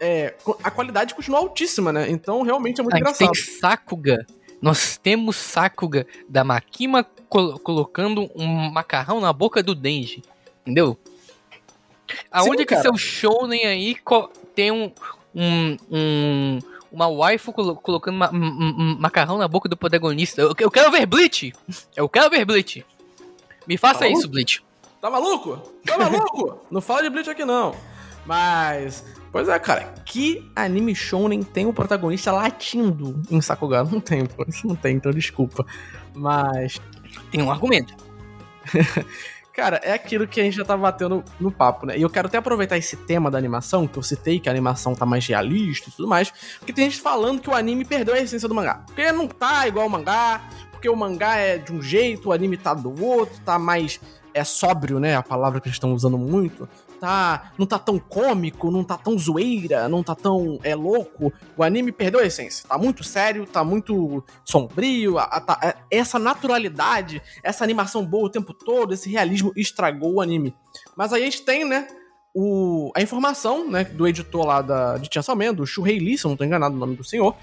É, 0.00 0.34
a 0.62 0.70
qualidade 0.70 1.14
continua 1.14 1.40
altíssima, 1.40 1.92
né? 1.92 2.10
Então 2.10 2.42
realmente 2.42 2.80
é 2.80 2.82
muito 2.82 2.94
a 2.94 2.98
engraçado. 2.98 3.30
Tem 3.30 3.42
Sakuga. 3.42 4.26
Nós 4.60 4.96
temos 4.96 5.36
Sakuga 5.36 6.06
da 6.28 6.42
Makima 6.42 7.04
col 7.28 7.58
colocando 7.58 8.28
um 8.34 8.70
macarrão 8.70 9.20
na 9.20 9.32
boca 9.32 9.62
do 9.62 9.74
Denji. 9.74 10.22
Entendeu? 10.62 10.98
Aonde 12.30 12.58
Sim, 12.58 12.66
que 12.66 12.76
seu 12.76 12.96
shounen 12.96 13.66
aí 13.66 13.96
tem 14.54 14.70
um, 14.70 14.92
um, 15.34 15.76
um 15.90 16.58
uma 16.90 17.08
waifu 17.08 17.52
colo 17.52 17.76
colocando 17.76 18.18
macarrão 18.98 19.38
na 19.38 19.48
boca 19.48 19.68
do 19.68 19.76
protagonista? 19.76 20.40
Eu, 20.40 20.54
eu 20.58 20.70
quero 20.70 20.90
ver 20.90 21.06
Bleach! 21.06 21.52
Eu 21.96 22.08
quero 22.08 22.30
ver 22.30 22.44
Bleach! 22.44 22.84
Me 23.66 23.76
faça 23.76 24.00
tá 24.00 24.08
isso, 24.08 24.28
Bleach. 24.28 24.64
Tá 25.00 25.10
maluco? 25.10 25.58
Tá 25.84 25.98
maluco? 25.98 26.60
não 26.70 26.80
fala 26.80 27.02
de 27.02 27.10
Bleach 27.10 27.30
aqui 27.30 27.44
não. 27.44 27.74
Mas, 28.24 29.04
pois 29.30 29.48
é, 29.48 29.58
cara, 29.58 29.94
que 30.04 30.50
anime 30.56 30.94
shonen 30.94 31.42
tem 31.42 31.66
o 31.66 31.70
um 31.70 31.72
protagonista 31.72 32.32
latindo 32.32 33.22
em 33.30 33.40
Sakuga? 33.40 33.84
Não 33.84 34.00
tem, 34.00 34.26
pô. 34.26 34.44
Isso 34.48 34.66
não 34.66 34.74
tem, 34.74 34.96
então 34.96 35.12
desculpa. 35.12 35.64
Mas. 36.14 36.80
Tem 37.30 37.42
um 37.42 37.50
argumento. 37.50 37.94
Cara, 39.58 39.80
é 39.82 39.92
aquilo 39.92 40.24
que 40.24 40.40
a 40.40 40.44
gente 40.44 40.56
já 40.56 40.64
tá 40.64 40.76
batendo 40.76 41.24
no 41.40 41.50
papo, 41.50 41.84
né? 41.84 41.98
E 41.98 42.02
eu 42.02 42.08
quero 42.08 42.28
até 42.28 42.38
aproveitar 42.38 42.78
esse 42.78 42.96
tema 42.96 43.28
da 43.28 43.36
animação, 43.36 43.88
que 43.88 43.98
eu 43.98 44.02
citei, 44.04 44.38
que 44.38 44.48
a 44.48 44.52
animação 44.52 44.94
tá 44.94 45.04
mais 45.04 45.26
realista 45.26 45.88
e 45.88 45.92
tudo 45.92 46.06
mais, 46.06 46.30
porque 46.60 46.72
tem 46.72 46.88
gente 46.88 47.02
falando 47.02 47.40
que 47.40 47.50
o 47.50 47.54
anime 47.56 47.84
perdeu 47.84 48.14
a 48.14 48.20
essência 48.20 48.48
do 48.48 48.54
mangá. 48.54 48.84
Porque 48.86 49.10
não 49.10 49.26
tá 49.26 49.66
igual 49.66 49.82
ao 49.82 49.90
mangá, 49.90 50.48
porque 50.70 50.88
o 50.88 50.94
mangá 50.94 51.38
é 51.38 51.58
de 51.58 51.72
um 51.72 51.82
jeito, 51.82 52.28
o 52.28 52.32
anime 52.32 52.56
tá 52.56 52.72
do 52.72 53.04
outro, 53.04 53.36
tá 53.44 53.58
mais 53.58 54.00
é 54.32 54.44
sóbrio, 54.44 55.00
né? 55.00 55.16
A 55.16 55.24
palavra 55.24 55.60
que 55.60 55.66
eles 55.66 55.74
estão 55.74 55.92
usando 55.92 56.16
muito. 56.16 56.68
Tá, 57.00 57.52
não 57.56 57.64
tá 57.64 57.78
tão 57.78 57.98
cômico, 57.98 58.70
não 58.70 58.82
tá 58.82 58.96
tão 58.96 59.16
zoeira, 59.16 59.88
não 59.88 60.02
tá 60.02 60.14
tão 60.14 60.58
é 60.62 60.74
louco. 60.74 61.32
O 61.56 61.62
anime 61.62 61.92
perdeu 61.92 62.20
a 62.20 62.26
essência. 62.26 62.68
Tá 62.68 62.76
muito 62.76 63.04
sério, 63.04 63.46
tá 63.46 63.62
muito 63.62 64.24
sombrio. 64.44 65.18
A, 65.18 65.24
a, 65.24 65.40
tá, 65.40 65.60
é, 65.62 65.76
essa 65.90 66.18
naturalidade, 66.18 67.22
essa 67.42 67.62
animação 67.62 68.04
boa 68.04 68.26
o 68.26 68.30
tempo 68.30 68.52
todo, 68.52 68.94
esse 68.94 69.08
realismo 69.08 69.52
estragou 69.54 70.14
o 70.14 70.20
anime. 70.20 70.54
Mas 70.96 71.12
aí 71.12 71.22
a 71.22 71.24
gente 71.24 71.42
tem, 71.42 71.64
né? 71.64 71.86
O, 72.34 72.92
a 72.94 73.00
informação, 73.00 73.68
né, 73.68 73.84
do 73.84 74.06
editor 74.06 74.44
lá 74.44 74.62
da, 74.62 74.98
de 74.98 75.08
Chainsaw 75.12 75.34
Man, 75.34 75.54
do 75.54 75.66
Shuhei 75.66 75.98
Lee, 75.98 76.18
se 76.18 76.24
eu 76.24 76.28
não 76.28 76.36
tô 76.36 76.44
enganado 76.44 76.74
o 76.74 76.78
nome 76.78 76.94
do 76.94 77.02
senhor, 77.02 77.34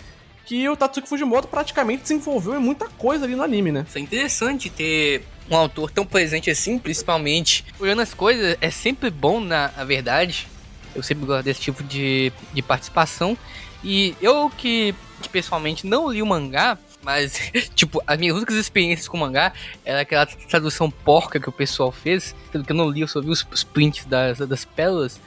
que 0.45 0.69
o 0.69 0.75
Tatsuki 0.75 1.09
Fujimoto 1.09 1.47
praticamente 1.47 2.03
desenvolveu 2.03 2.55
em 2.55 2.59
muita 2.59 2.87
coisa 2.87 3.25
ali 3.25 3.35
no 3.35 3.43
anime, 3.43 3.71
né? 3.71 3.85
Isso 3.87 3.97
é 3.97 4.01
interessante 4.01 4.69
ter 4.69 5.25
um 5.49 5.55
autor 5.55 5.91
tão 5.91 6.05
presente 6.05 6.49
assim, 6.49 6.79
principalmente 6.79 7.65
olhando 7.79 8.01
as 8.01 8.13
coisas, 8.13 8.57
é 8.59 8.69
sempre 8.69 9.09
bom, 9.09 9.39
na, 9.39 9.67
verdade. 9.85 10.47
Eu 10.95 11.03
sempre 11.03 11.25
gosto 11.25 11.43
desse 11.43 11.61
tipo 11.61 11.83
de, 11.83 12.31
de 12.53 12.61
participação. 12.61 13.37
E 13.83 14.15
eu 14.21 14.49
que, 14.49 14.95
que 15.21 15.29
pessoalmente 15.29 15.85
não 15.85 16.11
li 16.11 16.21
o 16.21 16.25
mangá, 16.25 16.77
mas, 17.03 17.51
tipo, 17.75 18.01
as 18.07 18.17
minhas 18.17 18.35
únicas 18.35 18.55
experiências 18.55 19.07
com 19.07 19.17
mangá 19.17 19.53
era 19.83 20.01
aquela 20.01 20.25
tradução 20.25 20.89
porca 20.89 21.39
que 21.39 21.47
o 21.47 21.51
pessoal 21.51 21.91
fez, 21.91 22.35
pelo 22.51 22.63
que 22.63 22.71
eu 22.71 22.75
não 22.75 22.89
li, 22.89 23.01
eu 23.01 23.07
só 23.07 23.21
vi 23.21 23.29
os, 23.29 23.45
os 23.51 23.63
prints 23.63 24.05
das, 24.05 24.39
das 24.39 24.65
pérolas. 24.65 25.19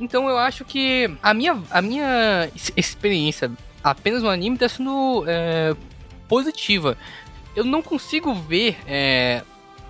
Então 0.00 0.28
eu 0.28 0.36
acho 0.36 0.64
que 0.64 1.08
a 1.22 1.32
minha, 1.32 1.62
a 1.70 1.80
minha 1.80 2.50
experiência 2.76 3.52
apenas 3.84 4.22
no 4.22 4.28
anime 4.28 4.56
está 4.56 4.68
sendo 4.68 5.24
é, 5.28 5.76
positiva. 6.26 6.96
Eu 7.54 7.64
não 7.64 7.82
consigo 7.82 8.34
ver 8.34 8.76
é, 8.86 9.42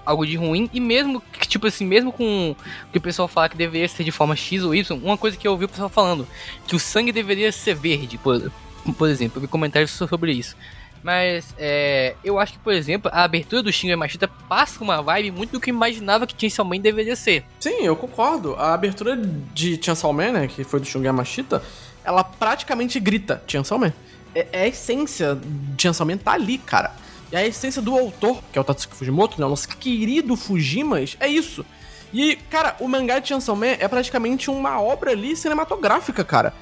algo 0.04 0.26
de 0.26 0.36
ruim, 0.36 0.68
e 0.72 0.80
mesmo 0.80 1.20
que, 1.20 1.46
tipo 1.46 1.66
assim, 1.66 1.86
mesmo 1.86 2.12
com 2.12 2.50
o 2.50 2.56
que 2.92 2.98
o 2.98 3.00
pessoal 3.00 3.28
fala 3.28 3.48
que 3.48 3.56
deveria 3.56 3.88
ser 3.88 4.04
de 4.04 4.10
forma 4.10 4.36
X 4.36 4.62
ou 4.62 4.74
Y, 4.74 4.98
uma 5.02 5.16
coisa 5.16 5.36
que 5.36 5.46
eu 5.46 5.52
ouvi 5.52 5.64
o 5.64 5.68
pessoal 5.68 5.88
falando, 5.88 6.26
que 6.66 6.76
o 6.76 6.78
sangue 6.78 7.12
deveria 7.12 7.50
ser 7.52 7.74
verde, 7.74 8.18
por, 8.18 8.50
por 8.96 9.08
exemplo, 9.08 9.38
eu 9.38 9.42
vi 9.42 9.48
comentários 9.48 9.90
sobre 9.90 10.32
isso. 10.32 10.56
Mas 11.02 11.52
é, 11.58 12.14
eu 12.22 12.38
acho 12.38 12.52
que, 12.52 12.58
por 12.60 12.72
exemplo, 12.72 13.10
a 13.12 13.24
abertura 13.24 13.62
do 13.62 13.72
Shin 13.72 13.94
Machita 13.96 14.28
passa 14.28 14.82
uma 14.82 15.02
vibe 15.02 15.32
muito 15.32 15.52
do 15.52 15.60
que 15.60 15.70
eu 15.70 15.74
imaginava 15.74 16.26
que 16.26 16.34
Chainsaw 16.38 16.64
Man 16.64 16.78
deveria 16.78 17.16
ser. 17.16 17.44
Sim, 17.58 17.82
eu 17.82 17.96
concordo. 17.96 18.54
A 18.54 18.72
abertura 18.72 19.16
de 19.16 19.82
Chainsaw 19.82 20.12
Man, 20.12 20.32
né, 20.32 20.46
que 20.46 20.62
foi 20.62 20.78
do 20.78 20.86
Shin 20.86 21.00
Machita, 21.10 21.62
ela 22.04 22.22
praticamente 22.22 23.00
grita 23.00 23.42
Chainsaw 23.48 23.78
Man. 23.78 23.92
É, 24.32 24.46
é 24.52 24.62
a 24.62 24.68
essência 24.68 25.36
de 25.36 25.82
Chainsaw 25.82 26.06
Man 26.06 26.18
tá 26.18 26.32
ali, 26.32 26.58
cara. 26.58 26.94
E 27.32 27.36
a 27.36 27.46
essência 27.46 27.80
do 27.80 27.98
autor, 27.98 28.42
que 28.52 28.58
é 28.58 28.60
o 28.60 28.64
Tatsuki 28.64 28.94
Fujimoto, 28.94 29.40
né? 29.40 29.46
O 29.46 29.48
nosso 29.48 29.66
querido 29.68 30.36
Fujimas, 30.36 31.16
é 31.18 31.26
isso. 31.26 31.64
E, 32.12 32.36
cara, 32.50 32.76
o 32.78 32.86
mangá 32.86 33.18
de 33.18 33.28
Chainsaw 33.28 33.56
Man 33.56 33.74
é 33.78 33.88
praticamente 33.88 34.50
uma 34.50 34.78
obra 34.80 35.12
ali 35.12 35.34
cinematográfica, 35.34 36.22
cara. 36.22 36.52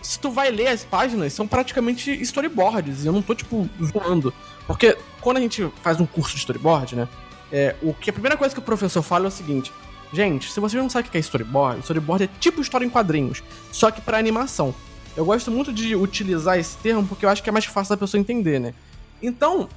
Se 0.00 0.18
tu 0.18 0.30
vai 0.30 0.50
ler 0.50 0.68
as 0.68 0.82
páginas, 0.82 1.34
são 1.34 1.46
praticamente 1.46 2.10
storyboards. 2.22 3.04
Eu 3.04 3.12
não 3.12 3.20
tô, 3.20 3.34
tipo, 3.34 3.68
zoando. 3.82 4.32
Porque 4.66 4.96
quando 5.20 5.36
a 5.36 5.40
gente 5.40 5.70
faz 5.82 6.00
um 6.00 6.06
curso 6.06 6.32
de 6.32 6.38
storyboard, 6.38 6.96
né? 6.96 7.08
É, 7.52 7.76
o 7.82 7.92
que 7.92 8.08
a 8.08 8.12
primeira 8.12 8.36
coisa 8.36 8.54
que 8.54 8.60
o 8.60 8.64
professor 8.64 9.02
fala 9.02 9.26
é 9.26 9.28
o 9.28 9.30
seguinte: 9.30 9.70
Gente, 10.14 10.50
se 10.50 10.60
você 10.60 10.76
não 10.76 10.88
sabe 10.88 11.08
o 11.08 11.10
que 11.10 11.16
é 11.16 11.20
storyboard, 11.20 11.80
storyboard 11.80 12.24
é 12.24 12.28
tipo 12.38 12.60
história 12.60 12.86
em 12.86 12.90
quadrinhos, 12.90 13.42
só 13.72 13.90
que 13.90 14.00
para 14.00 14.16
animação. 14.16 14.74
Eu 15.16 15.24
gosto 15.24 15.50
muito 15.50 15.72
de 15.72 15.96
utilizar 15.96 16.58
esse 16.58 16.76
termo 16.78 17.06
porque 17.06 17.26
eu 17.26 17.28
acho 17.28 17.42
que 17.42 17.48
é 17.48 17.52
mais 17.52 17.64
fácil 17.64 17.94
da 17.94 18.00
pessoa 18.00 18.20
entender, 18.20 18.60
né? 18.60 18.74
Então, 19.20 19.68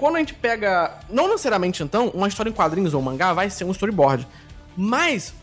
quando 0.00 0.16
a 0.16 0.18
gente 0.18 0.32
pega. 0.32 0.98
Não 1.10 1.28
necessariamente, 1.28 1.82
então, 1.82 2.08
uma 2.08 2.26
história 2.26 2.48
em 2.48 2.54
quadrinhos 2.54 2.94
ou 2.94 3.02
mangá 3.02 3.34
vai 3.34 3.50
ser 3.50 3.64
um 3.64 3.70
storyboard. 3.70 4.26
Mas 4.74 5.34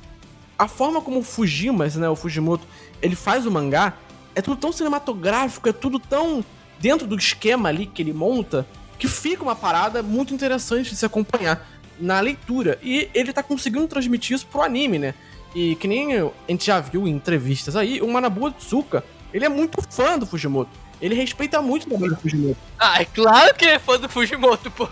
a 0.58 0.68
forma 0.68 1.00
como 1.00 1.20
o 1.20 1.24
Fujimas, 1.24 1.96
né, 1.96 2.10
o 2.10 2.16
Fujimoto, 2.16 2.68
ele 3.00 3.16
faz 3.16 3.46
o 3.46 3.52
mangá 3.52 3.94
é 4.34 4.42
tudo 4.42 4.58
tão 4.58 4.72
cinematográfico, 4.72 5.70
é 5.70 5.74
tudo 5.74 6.00
tão 6.00 6.44
dentro 6.80 7.08
do 7.08 7.16
esquema 7.16 7.70
ali 7.70 7.86
que 7.86 8.02
ele 8.02 8.14
monta, 8.14 8.68
que 8.98 9.08
fica 9.08 9.44
uma 9.44 9.56
parada 9.56 10.02
muito 10.04 10.34
interessante 10.34 10.90
de 10.90 10.96
se 10.96 11.06
acompanhar 11.06 11.68
na 12.00 12.20
leitura. 12.20 12.80
E 12.82 13.10
ele 13.14 13.34
tá 13.34 13.44
conseguindo 13.44 13.88
transmitir 13.88 14.36
isso 14.36 14.48
pro 14.48 14.62
anime, 14.62 15.00
né? 15.00 15.14
E 15.56 15.76
que 15.76 15.88
nem 15.88 16.20
a 16.20 16.32
gente 16.48 16.66
já 16.66 16.80
viu 16.80 17.08
em 17.08 17.12
entrevistas 17.12 17.76
aí, 17.76 18.02
o 18.02 18.08
Manabu 18.08 18.52
Tsuka, 18.52 19.04
ele 19.34 19.46
é 19.46 19.50
muito 19.50 19.82
fã 19.90 20.18
do 20.18 20.26
Fujimoto. 20.26 20.72
Ele 21.02 21.16
respeita 21.16 21.62
muito 21.62 21.86
o 21.86 21.90
trabalho 21.90 22.16
do 22.16 22.22
Fujimoto. 22.22 22.58
Ah, 22.80 23.02
é 23.02 23.06
claro 23.06 23.54
que 23.56 23.66
é 23.66 23.80
fã 23.80 24.00
do 24.00 24.10
Fujimoto, 24.10 24.72
pô. 24.72 24.88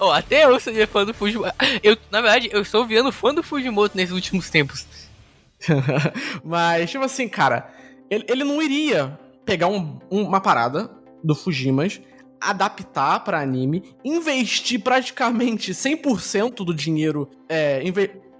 oh, 0.00 0.10
até 0.10 0.44
eu 0.44 0.58
sou 0.58 0.72
fã 0.88 1.04
do 1.04 1.14
Fujimoto. 1.14 1.54
Eu, 1.82 1.96
na 2.10 2.20
verdade, 2.20 2.48
eu 2.52 2.62
estou 2.62 2.84
virando 2.84 3.12
fã 3.12 3.32
do 3.32 3.42
Fujimoto 3.42 3.96
nesses 3.96 4.12
últimos 4.12 4.50
tempos. 4.50 4.86
Mas, 6.44 6.90
tipo 6.90 7.04
assim, 7.04 7.28
cara, 7.28 7.72
ele, 8.10 8.24
ele 8.28 8.44
não 8.44 8.60
iria 8.60 9.18
pegar 9.44 9.68
um, 9.68 9.98
uma 10.10 10.40
parada 10.40 10.90
do 11.22 11.34
Fujimas, 11.34 12.00
adaptar 12.40 13.20
para 13.20 13.40
anime, 13.40 13.94
investir 14.04 14.80
praticamente 14.80 15.72
100% 15.72 16.64
do 16.64 16.74
dinheiro, 16.74 17.30
é, 17.48 17.80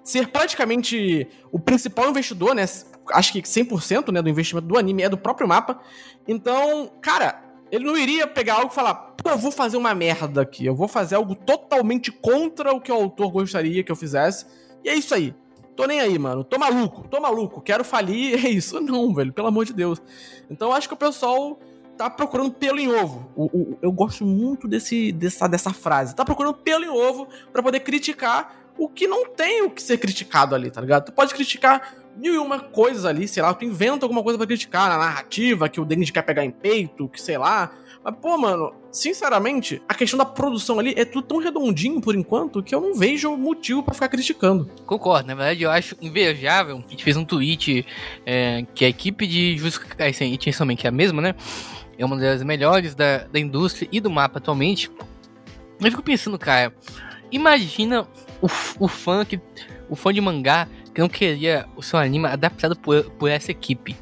ser 0.03 0.29
praticamente 0.29 1.29
o 1.51 1.59
principal 1.59 2.09
investidor, 2.11 2.55
né? 2.55 2.67
acho 3.12 3.33
que 3.33 3.43
100% 3.43 4.12
né, 4.12 4.23
do 4.23 4.29
investimento 4.29 4.67
do 4.67 4.79
anime 4.79 5.03
é 5.03 5.09
do 5.09 5.19
próprio 5.19 5.49
mapa. 5.49 5.81
Então, 6.27 6.91
cara, 7.01 7.43
ele 7.71 7.85
não 7.85 7.97
iria 7.97 8.27
pegar 8.27 8.55
algo 8.55 8.71
e 8.71 8.75
falar, 8.75 8.95
pô, 8.95 9.31
eu 9.31 9.38
vou 9.38 9.51
fazer 9.51 9.77
uma 9.77 9.95
merda 9.95 10.43
aqui, 10.43 10.65
eu 10.67 10.75
vou 10.75 10.88
fazer 10.88 11.15
algo 11.15 11.35
totalmente 11.35 12.12
contra 12.12 12.73
o 12.73 12.81
que 12.81 12.93
o 12.93 12.95
autor 12.95 13.31
gostaria 13.31 13.83
que 13.83 13.91
eu 13.91 13.97
fizesse. 13.97 14.47
E 14.85 14.88
é 14.88 14.95
isso 14.95 15.15
aí. 15.15 15.35
Tô 15.75 15.87
nem 15.87 16.01
aí, 16.01 16.19
mano. 16.19 16.45
Tô 16.45 16.59
maluco, 16.59 17.09
tô 17.09 17.19
maluco. 17.21 17.61
Quero 17.61 17.83
falir, 17.83 18.35
é 18.45 18.49
isso. 18.49 18.81
Não, 18.81 19.12
velho, 19.15 19.33
pelo 19.33 19.49
amor 19.49 19.65
de 19.65 19.73
Deus. 19.73 20.03
Então 20.51 20.73
acho 20.73 20.87
que 20.87 20.95
o 20.95 20.99
pessoal 20.99 21.59
tá 21.97 22.11
procurando 22.11 22.53
pelo 22.53 22.79
em 22.79 22.88
ovo. 22.88 23.31
O, 23.35 23.45
o, 23.45 23.79
eu 23.81 23.91
gosto 23.91 24.25
muito 24.25 24.69
desse, 24.69 25.12
dessa, 25.12 25.49
dessa 25.49 25.73
frase. 25.73 26.15
Tá 26.15 26.25
procurando 26.25 26.55
pelo 26.55 26.85
em 26.85 26.88
ovo 26.88 27.27
para 27.53 27.62
poder 27.62 27.81
criticar 27.81 28.62
o 28.76 28.88
que 28.88 29.06
não 29.06 29.28
tem 29.28 29.62
o 29.62 29.70
que 29.70 29.82
ser 29.82 29.98
criticado 29.98 30.54
ali, 30.54 30.70
tá 30.70 30.80
ligado? 30.80 31.06
Tu 31.06 31.12
pode 31.12 31.35
criticar 31.35 31.94
mil 32.16 32.35
e 32.35 32.38
uma 32.38 32.61
coisas 32.61 33.04
ali, 33.04 33.26
sei 33.26 33.42
lá, 33.42 33.54
tu 33.54 33.64
inventa 33.64 34.04
alguma 34.04 34.22
coisa 34.22 34.37
para 34.37 34.46
criticar 34.46 34.88
na 34.88 34.98
narrativa, 34.98 35.68
que 35.68 35.80
o 35.80 35.85
Dennis 35.85 36.11
quer 36.11 36.22
pegar 36.22 36.44
em 36.44 36.50
peito, 36.50 37.08
que 37.08 37.20
sei 37.20 37.38
lá. 37.38 37.72
Mas, 38.04 38.14
pô, 38.20 38.37
mano, 38.37 38.74
sinceramente, 38.90 39.80
a 39.88 39.94
questão 39.94 40.18
da 40.18 40.24
produção 40.24 40.78
ali 40.78 40.92
é 40.96 41.04
tudo 41.04 41.26
tão 41.26 41.38
redondinho 41.38 42.00
por 42.00 42.16
enquanto 42.16 42.62
que 42.62 42.74
eu 42.74 42.80
não 42.80 42.94
vejo 42.94 43.37
motivo 43.37 43.82
para 43.82 43.94
ficar 43.94 44.08
criticando. 44.08 44.68
Concordo, 44.85 45.28
na 45.28 45.35
verdade 45.35 45.62
eu 45.62 45.70
acho 45.70 45.96
invejável. 46.00 46.82
A 46.85 46.90
gente 46.90 47.04
fez 47.04 47.16
um 47.16 47.24
tweet 47.24 47.87
é, 48.26 48.66
que 48.74 48.85
a 48.85 48.88
equipe 48.88 49.26
de 49.26 49.56
Jujutsu 49.56 49.80
Kaisen 49.96 50.35
e 50.35 50.42
Chainsaw 50.42 50.66
que 50.76 50.87
é 50.87 50.88
a 50.88 50.92
mesma, 50.92 51.22
né? 51.22 51.35
É 51.96 52.04
uma 52.04 52.16
das 52.16 52.42
melhores 52.42 52.94
da, 52.94 53.18
da 53.18 53.38
indústria 53.38 53.88
e 53.92 54.00
do 54.00 54.11
mapa 54.11 54.38
atualmente. 54.38 54.90
Eu 55.80 55.90
fico 55.90 56.02
pensando, 56.02 56.38
cara, 56.38 56.74
imagina 57.30 58.08
o, 58.42 58.46
o 58.85 58.88
fã 58.88 59.24
que. 59.24 59.40
O 59.88 59.96
fã 59.96 60.12
de 60.12 60.20
mangá 60.20 60.68
que 60.94 61.00
não 61.00 61.09
queria 61.09 61.66
o 61.76 61.83
seu 61.83 61.98
anime 61.98 62.26
adaptado 62.26 62.76
por, 62.76 63.05
por 63.12 63.31
essa 63.31 63.50
equipe. 63.50 63.96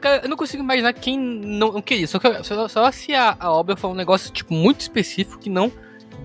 Cara, 0.00 0.22
eu 0.22 0.28
não 0.28 0.36
consigo 0.36 0.62
imaginar 0.62 0.92
quem 0.94 1.18
não, 1.18 1.72
não 1.72 1.82
queria. 1.82 2.06
Só, 2.06 2.18
que, 2.18 2.42
só, 2.42 2.68
só 2.68 2.90
se 2.90 3.14
a, 3.14 3.36
a, 3.38 3.52
obra 3.52 3.76
for 3.76 3.88
um 3.88 3.94
negócio 3.94 4.32
tipo, 4.32 4.54
muito 4.54 4.80
específico 4.80 5.38
que 5.38 5.50
não 5.50 5.70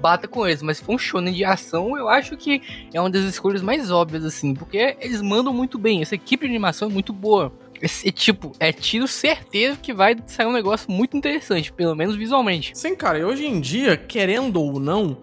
bata 0.02 0.28
com 0.28 0.48
eles. 0.48 0.62
Mas 0.62 0.78
se 0.78 0.84
for 0.84 0.96
um 0.96 0.98
shonen 0.98 1.34
de 1.34 1.44
ação, 1.44 1.98
eu 1.98 2.08
acho 2.08 2.38
que 2.38 2.62
é 2.94 3.00
uma 3.00 3.10
das 3.10 3.24
escolhas 3.24 3.62
mais 3.62 3.92
óbvias, 3.92 4.24
assim. 4.24 4.54
Porque 4.54 4.96
eles 5.00 5.22
mandam 5.22 5.54
muito 5.54 5.78
bem. 5.78 6.02
Essa 6.02 6.16
equipe 6.16 6.46
de 6.46 6.52
animação 6.52 6.90
é 6.90 6.92
muito 6.92 7.12
boa. 7.12 7.52
Esse, 7.82 8.10
tipo, 8.12 8.54
é 8.60 8.72
tiro 8.72 9.08
certeza 9.08 9.78
que 9.82 9.94
vai 9.94 10.16
sair 10.28 10.48
um 10.48 10.54
negócio 10.54 10.90
muito 10.90 11.18
interessante, 11.18 11.74
pelo 11.74 11.96
menos 11.96 12.16
visualmente. 12.16 12.72
Sim, 12.74 12.96
cara, 12.96 13.20
e 13.20 13.26
hoje 13.26 13.46
em 13.46 13.60
dia, 13.60 13.98
querendo 13.98 14.62
ou 14.62 14.80
não, 14.80 15.18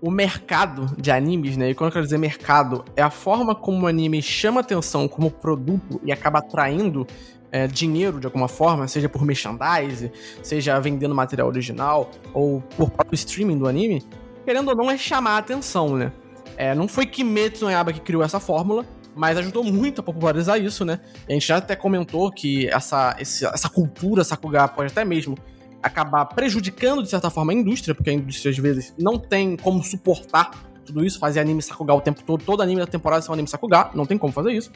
o 0.00 0.10
mercado 0.10 0.94
de 0.96 1.10
animes, 1.10 1.56
né? 1.56 1.70
E 1.70 1.74
quando 1.74 1.88
eu 1.88 1.92
quero 1.92 2.04
dizer 2.04 2.18
mercado, 2.18 2.84
é 2.96 3.02
a 3.02 3.10
forma 3.10 3.54
como 3.54 3.84
o 3.84 3.86
anime 3.86 4.22
chama 4.22 4.60
atenção 4.60 5.06
como 5.06 5.30
produto 5.30 6.00
e 6.04 6.10
acaba 6.10 6.38
atraindo 6.38 7.06
é, 7.52 7.66
dinheiro 7.66 8.18
de 8.18 8.26
alguma 8.26 8.48
forma, 8.48 8.88
seja 8.88 9.08
por 9.08 9.24
merchandise, 9.24 10.10
seja 10.42 10.78
vendendo 10.80 11.14
material 11.14 11.48
original 11.48 12.10
ou 12.32 12.62
por 12.76 12.90
próprio 12.90 13.14
streaming 13.14 13.58
do 13.58 13.68
anime, 13.68 14.02
querendo 14.44 14.68
ou 14.68 14.76
não, 14.76 14.90
é 14.90 14.96
chamar 14.96 15.32
a 15.32 15.38
atenção, 15.38 15.96
né? 15.96 16.12
É, 16.56 16.74
não 16.74 16.88
foi 16.88 17.06
Kimetsu 17.06 17.64
no 17.64 17.70
Yaba 17.70 17.92
que 17.92 18.00
criou 18.00 18.22
essa 18.22 18.40
fórmula, 18.40 18.86
mas 19.14 19.36
ajudou 19.36 19.64
muito 19.64 20.00
a 20.00 20.04
popularizar 20.04 20.60
isso, 20.60 20.84
né? 20.84 21.00
A 21.28 21.32
gente 21.32 21.46
já 21.46 21.56
até 21.56 21.74
comentou 21.74 22.30
que 22.30 22.68
essa, 22.68 23.16
essa 23.18 23.68
cultura 23.68 24.24
Sakuga 24.24 24.68
pode 24.68 24.92
até 24.92 25.04
mesmo 25.04 25.36
acabar 25.82 26.26
prejudicando, 26.26 27.02
de 27.02 27.08
certa 27.08 27.30
forma, 27.30 27.52
a 27.52 27.54
indústria, 27.54 27.94
porque 27.94 28.10
a 28.10 28.12
indústria, 28.12 28.50
às 28.50 28.58
vezes, 28.58 28.94
não 28.98 29.18
tem 29.18 29.56
como 29.56 29.82
suportar 29.82 30.50
tudo 30.84 31.04
isso, 31.04 31.18
fazer 31.18 31.40
anime 31.40 31.62
Sakuga 31.62 31.94
o 31.94 32.00
tempo 32.00 32.22
todo, 32.22 32.44
todo 32.44 32.62
anime 32.62 32.80
da 32.80 32.86
temporada 32.86 33.24
um 33.28 33.32
anime 33.32 33.48
Sakuga, 33.48 33.90
não 33.94 34.04
tem 34.04 34.18
como 34.18 34.32
fazer 34.32 34.52
isso. 34.52 34.70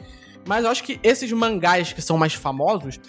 Mas 0.47 0.63
eu 0.63 0.71
acho 0.71 0.83
que 0.83 0.99
esses 1.03 1.31
mangás 1.31 1.91
que 1.91 2.01
são 2.01 2.17
mais 2.17 2.33
famosos, 2.33 2.99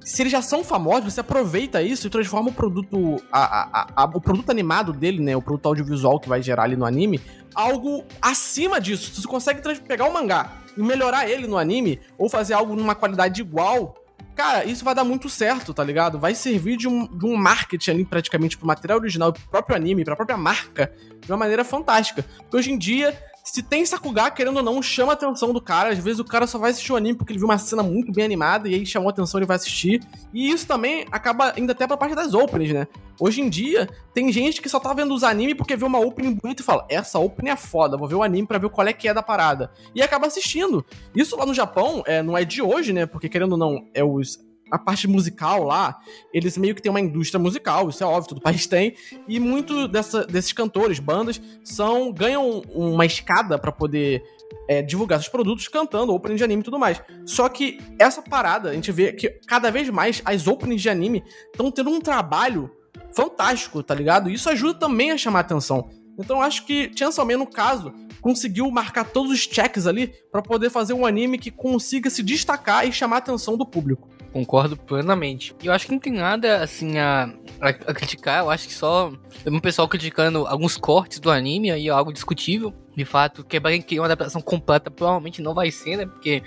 se 0.00 0.22
eles 0.22 0.32
já 0.32 0.42
são 0.42 0.62
famosos, 0.62 1.14
você 1.14 1.20
aproveita 1.20 1.82
isso 1.82 2.06
e 2.06 2.10
transforma 2.10 2.50
o 2.50 2.52
produto, 2.52 3.16
a, 3.32 3.80
a, 3.80 3.86
a, 3.96 4.04
o 4.04 4.20
produto 4.20 4.50
animado 4.50 4.92
dele, 4.92 5.20
né, 5.20 5.34
o 5.34 5.40
produto 5.40 5.66
audiovisual 5.66 6.20
que 6.20 6.28
vai 6.28 6.42
gerar 6.42 6.64
ali 6.64 6.76
no 6.76 6.84
anime, 6.84 7.20
algo 7.54 8.04
acima 8.20 8.80
disso. 8.80 9.20
Você 9.20 9.26
consegue 9.26 9.62
pegar 9.80 10.06
o 10.06 10.12
mangá 10.12 10.52
e 10.76 10.82
melhorar 10.82 11.28
ele 11.28 11.46
no 11.46 11.56
anime, 11.56 12.00
ou 12.18 12.28
fazer 12.28 12.52
algo 12.52 12.76
numa 12.76 12.94
qualidade 12.94 13.40
igual, 13.40 13.94
Cara, 14.34 14.64
isso 14.64 14.84
vai 14.84 14.94
dar 14.94 15.04
muito 15.04 15.28
certo, 15.28 15.72
tá 15.72 15.84
ligado? 15.84 16.18
Vai 16.18 16.34
servir 16.34 16.76
de 16.76 16.88
um, 16.88 17.06
de 17.06 17.24
um 17.24 17.36
marketing 17.36 17.90
ali 17.90 18.04
praticamente 18.04 18.58
pro 18.58 18.66
material 18.66 18.98
original, 18.98 19.32
pro 19.32 19.42
próprio 19.42 19.76
anime, 19.76 20.04
pra 20.04 20.16
própria 20.16 20.36
marca, 20.36 20.92
de 21.20 21.30
uma 21.30 21.38
maneira 21.38 21.64
fantástica. 21.64 22.24
Porque 22.38 22.56
hoje 22.56 22.72
em 22.72 22.78
dia 22.78 23.16
se 23.44 23.62
tem 23.62 23.84
Sakuga, 23.84 24.30
querendo 24.30 24.56
ou 24.56 24.62
não, 24.62 24.82
chama 24.82 25.12
a 25.12 25.14
atenção 25.14 25.52
do 25.52 25.60
cara. 25.60 25.90
Às 25.90 25.98
vezes 25.98 26.18
o 26.18 26.24
cara 26.24 26.46
só 26.46 26.58
vai 26.58 26.70
assistir 26.70 26.92
o 26.92 26.96
anime 26.96 27.14
porque 27.14 27.30
ele 27.30 27.38
viu 27.38 27.46
uma 27.46 27.58
cena 27.58 27.82
muito 27.82 28.10
bem 28.10 28.24
animada 28.24 28.66
e 28.66 28.74
aí 28.74 28.86
chamou 28.86 29.10
a 29.10 29.12
atenção 29.12 29.38
ele 29.38 29.46
vai 29.46 29.56
assistir. 29.56 30.02
E 30.32 30.50
isso 30.50 30.66
também 30.66 31.06
acaba 31.12 31.52
indo 31.58 31.70
até 31.70 31.86
pra 31.86 31.98
parte 31.98 32.14
das 32.14 32.32
openings, 32.32 32.72
né? 32.72 32.88
Hoje 33.20 33.42
em 33.42 33.50
dia, 33.50 33.86
tem 34.14 34.32
gente 34.32 34.62
que 34.62 34.68
só 34.68 34.80
tá 34.80 34.94
vendo 34.94 35.14
os 35.14 35.22
animes 35.22 35.54
porque 35.58 35.76
vê 35.76 35.84
uma 35.84 36.00
opening 36.00 36.32
bonita 36.32 36.62
e 36.62 36.64
fala: 36.64 36.86
essa 36.88 37.18
opening 37.18 37.50
é 37.50 37.56
foda, 37.56 37.98
vou 37.98 38.08
ver 38.08 38.14
o 38.14 38.22
anime 38.22 38.48
pra 38.48 38.56
ver 38.56 38.70
qual 38.70 38.86
é 38.88 38.94
que 38.94 39.06
é 39.06 39.12
da 39.12 39.22
parada. 39.22 39.70
E 39.94 40.02
acaba 40.02 40.26
assistindo. 40.26 40.82
Isso 41.14 41.36
lá 41.36 41.44
no 41.44 41.52
Japão 41.52 42.02
é, 42.06 42.22
não 42.22 42.38
é 42.38 42.46
de 42.46 42.62
hoje, 42.62 42.94
né? 42.94 43.04
Porque 43.04 43.28
querendo 43.28 43.52
ou 43.52 43.58
não, 43.58 43.86
é 43.92 44.02
os 44.02 44.38
a 44.70 44.78
parte 44.78 45.06
musical 45.06 45.64
lá, 45.64 45.98
eles 46.32 46.56
meio 46.56 46.74
que 46.74 46.82
têm 46.82 46.90
uma 46.90 47.00
indústria 47.00 47.38
musical, 47.38 47.88
isso 47.88 48.02
é 48.02 48.06
óbvio, 48.06 48.30
todo 48.30 48.40
país 48.40 48.66
tem, 48.66 48.94
e 49.28 49.38
muito 49.38 49.86
desses 49.88 50.52
cantores, 50.52 50.98
bandas, 50.98 51.40
são 51.62 52.12
ganham 52.12 52.62
uma 52.74 53.06
escada 53.06 53.58
para 53.58 53.70
poder 53.70 54.22
é, 54.68 54.82
divulgar 54.82 55.20
seus 55.20 55.28
produtos 55.28 55.68
cantando 55.68 56.14
opening 56.14 56.36
de 56.36 56.44
anime 56.44 56.60
e 56.60 56.64
tudo 56.64 56.78
mais. 56.78 57.02
Só 57.24 57.48
que 57.48 57.78
essa 57.98 58.22
parada, 58.22 58.70
a 58.70 58.74
gente 58.74 58.90
vê 58.90 59.12
que 59.12 59.28
cada 59.46 59.70
vez 59.70 59.88
mais 59.90 60.22
as 60.24 60.46
openings 60.46 60.82
de 60.82 60.88
anime 60.88 61.22
estão 61.52 61.70
tendo 61.70 61.90
um 61.90 62.00
trabalho 62.00 62.70
fantástico, 63.12 63.82
tá 63.82 63.94
ligado? 63.94 64.30
Isso 64.30 64.48
ajuda 64.48 64.78
também 64.78 65.10
a 65.10 65.18
chamar 65.18 65.40
atenção. 65.40 65.88
Então 66.18 66.40
acho 66.40 66.64
que 66.64 66.90
Chainsaw 66.94 67.26
Man, 67.26 67.38
no 67.38 67.46
caso, 67.46 67.92
conseguiu 68.20 68.70
marcar 68.70 69.04
todos 69.04 69.32
os 69.32 69.40
checks 69.40 69.86
ali 69.86 70.12
para 70.30 70.42
poder 70.42 70.70
fazer 70.70 70.92
um 70.92 71.04
anime 71.04 71.38
que 71.38 71.50
consiga 71.50 72.08
se 72.08 72.22
destacar 72.22 72.86
e 72.86 72.92
chamar 72.92 73.16
a 73.16 73.18
atenção 73.18 73.56
do 73.56 73.66
público. 73.66 74.08
Concordo 74.34 74.76
plenamente. 74.76 75.54
E 75.62 75.66
eu 75.66 75.72
acho 75.72 75.86
que 75.86 75.92
não 75.92 76.00
tem 76.00 76.12
nada, 76.12 76.60
assim, 76.60 76.98
a, 76.98 77.32
a, 77.60 77.68
a 77.68 77.94
criticar. 77.94 78.40
Eu 78.40 78.50
acho 78.50 78.66
que 78.66 78.74
só 78.74 79.12
um 79.46 79.60
pessoal 79.60 79.86
criticando 79.86 80.44
alguns 80.48 80.76
cortes 80.76 81.20
do 81.20 81.30
anime 81.30 81.70
aí 81.70 81.86
é 81.86 81.90
algo 81.92 82.12
discutível. 82.12 82.74
De 82.96 83.04
fato, 83.04 83.44
que 83.44 83.56
é 83.56 84.00
uma 84.00 84.06
adaptação 84.06 84.42
completa 84.42 84.90
provavelmente 84.90 85.40
não 85.40 85.54
vai 85.54 85.70
ser, 85.70 85.98
né? 85.98 86.06
Porque 86.06 86.42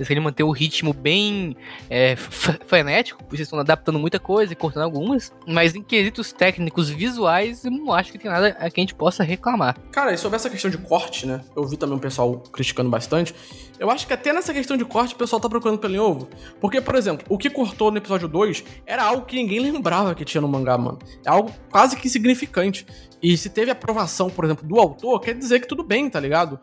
eles 0.00 0.08
querem 0.08 0.22
manter 0.22 0.42
o 0.42 0.50
ritmo 0.50 0.94
bem 0.94 1.54
é, 1.90 2.16
frenético, 2.16 3.22
eles 3.30 3.40
estão 3.40 3.58
adaptando 3.58 3.98
muita 3.98 4.18
coisa 4.18 4.52
e 4.52 4.56
cortando 4.56 4.84
algumas. 4.84 5.30
Mas 5.46 5.74
em 5.74 5.82
quesitos 5.82 6.32
técnicos 6.32 6.88
visuais, 6.88 7.64
eu 7.64 7.70
não 7.70 7.92
acho 7.92 8.10
que 8.10 8.18
tem 8.18 8.30
nada 8.30 8.56
a 8.58 8.70
que 8.70 8.80
a 8.80 8.82
gente 8.82 8.94
possa 8.94 9.22
reclamar. 9.22 9.76
Cara, 9.92 10.12
e 10.12 10.16
sobre 10.16 10.36
essa 10.36 10.48
questão 10.48 10.70
de 10.70 10.78
corte, 10.78 11.26
né? 11.26 11.42
Eu 11.54 11.64
vi 11.64 11.76
também 11.76 11.96
um 11.96 12.00
pessoal 12.00 12.38
criticando 12.50 12.88
bastante. 12.88 13.34
Eu 13.78 13.90
acho 13.90 14.06
que 14.06 14.12
até 14.12 14.32
nessa 14.32 14.54
questão 14.54 14.76
de 14.76 14.84
corte 14.84 15.14
o 15.14 15.18
pessoal 15.18 15.38
tá 15.38 15.48
procurando 15.48 15.78
pelo 15.78 15.94
em 15.94 15.98
ovo. 15.98 16.28
Porque, 16.60 16.80
por 16.80 16.94
exemplo, 16.94 17.26
o 17.28 17.36
que 17.36 17.50
cortou 17.50 17.90
no 17.90 17.98
episódio 17.98 18.26
2 18.26 18.64
era 18.86 19.02
algo 19.04 19.26
que 19.26 19.36
ninguém 19.36 19.60
lembrava 19.70 20.14
que 20.14 20.24
tinha 20.24 20.40
no 20.40 20.48
mangá, 20.48 20.78
mano. 20.78 20.98
É 21.26 21.28
algo 21.30 21.52
quase 21.70 21.96
que 21.96 22.06
insignificante. 22.06 22.86
E 23.22 23.36
se 23.36 23.50
teve 23.50 23.70
aprovação, 23.70 24.30
por 24.30 24.46
exemplo, 24.46 24.66
do 24.66 24.80
autor, 24.80 25.20
quer 25.20 25.34
dizer 25.34 25.60
que 25.60 25.68
tudo 25.68 25.84
bem, 25.84 26.08
tá 26.08 26.18
ligado? 26.18 26.58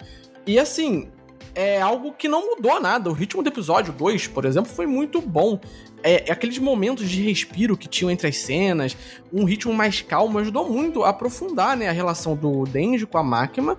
E 0.48 0.58
assim, 0.58 1.12
é 1.56 1.82
algo 1.82 2.14
que 2.14 2.28
não 2.28 2.56
mudou 2.56 2.80
nada. 2.80 3.10
O 3.10 3.14
ritmo 3.14 3.42
do 3.42 3.50
episódio 3.50 3.92
2, 3.92 4.28
por 4.28 4.46
exemplo, 4.46 4.72
foi 4.72 4.86
muito 4.86 5.20
bom. 5.20 5.60
É, 6.04 6.30
é, 6.30 6.32
aqueles 6.32 6.60
momentos 6.60 7.10
de 7.10 7.22
respiro 7.24 7.76
que 7.76 7.88
tinham 7.88 8.12
entre 8.12 8.28
as 8.28 8.38
cenas, 8.38 8.96
um 9.34 9.44
ritmo 9.44 9.74
mais 9.74 10.02
calmo, 10.02 10.38
ajudou 10.38 10.70
muito 10.70 11.04
a 11.04 11.10
aprofundar 11.10 11.76
né, 11.76 11.90
a 11.90 11.92
relação 11.92 12.36
do 12.36 12.64
Denji 12.66 13.08
com 13.08 13.18
a 13.18 13.24
máquina, 13.24 13.76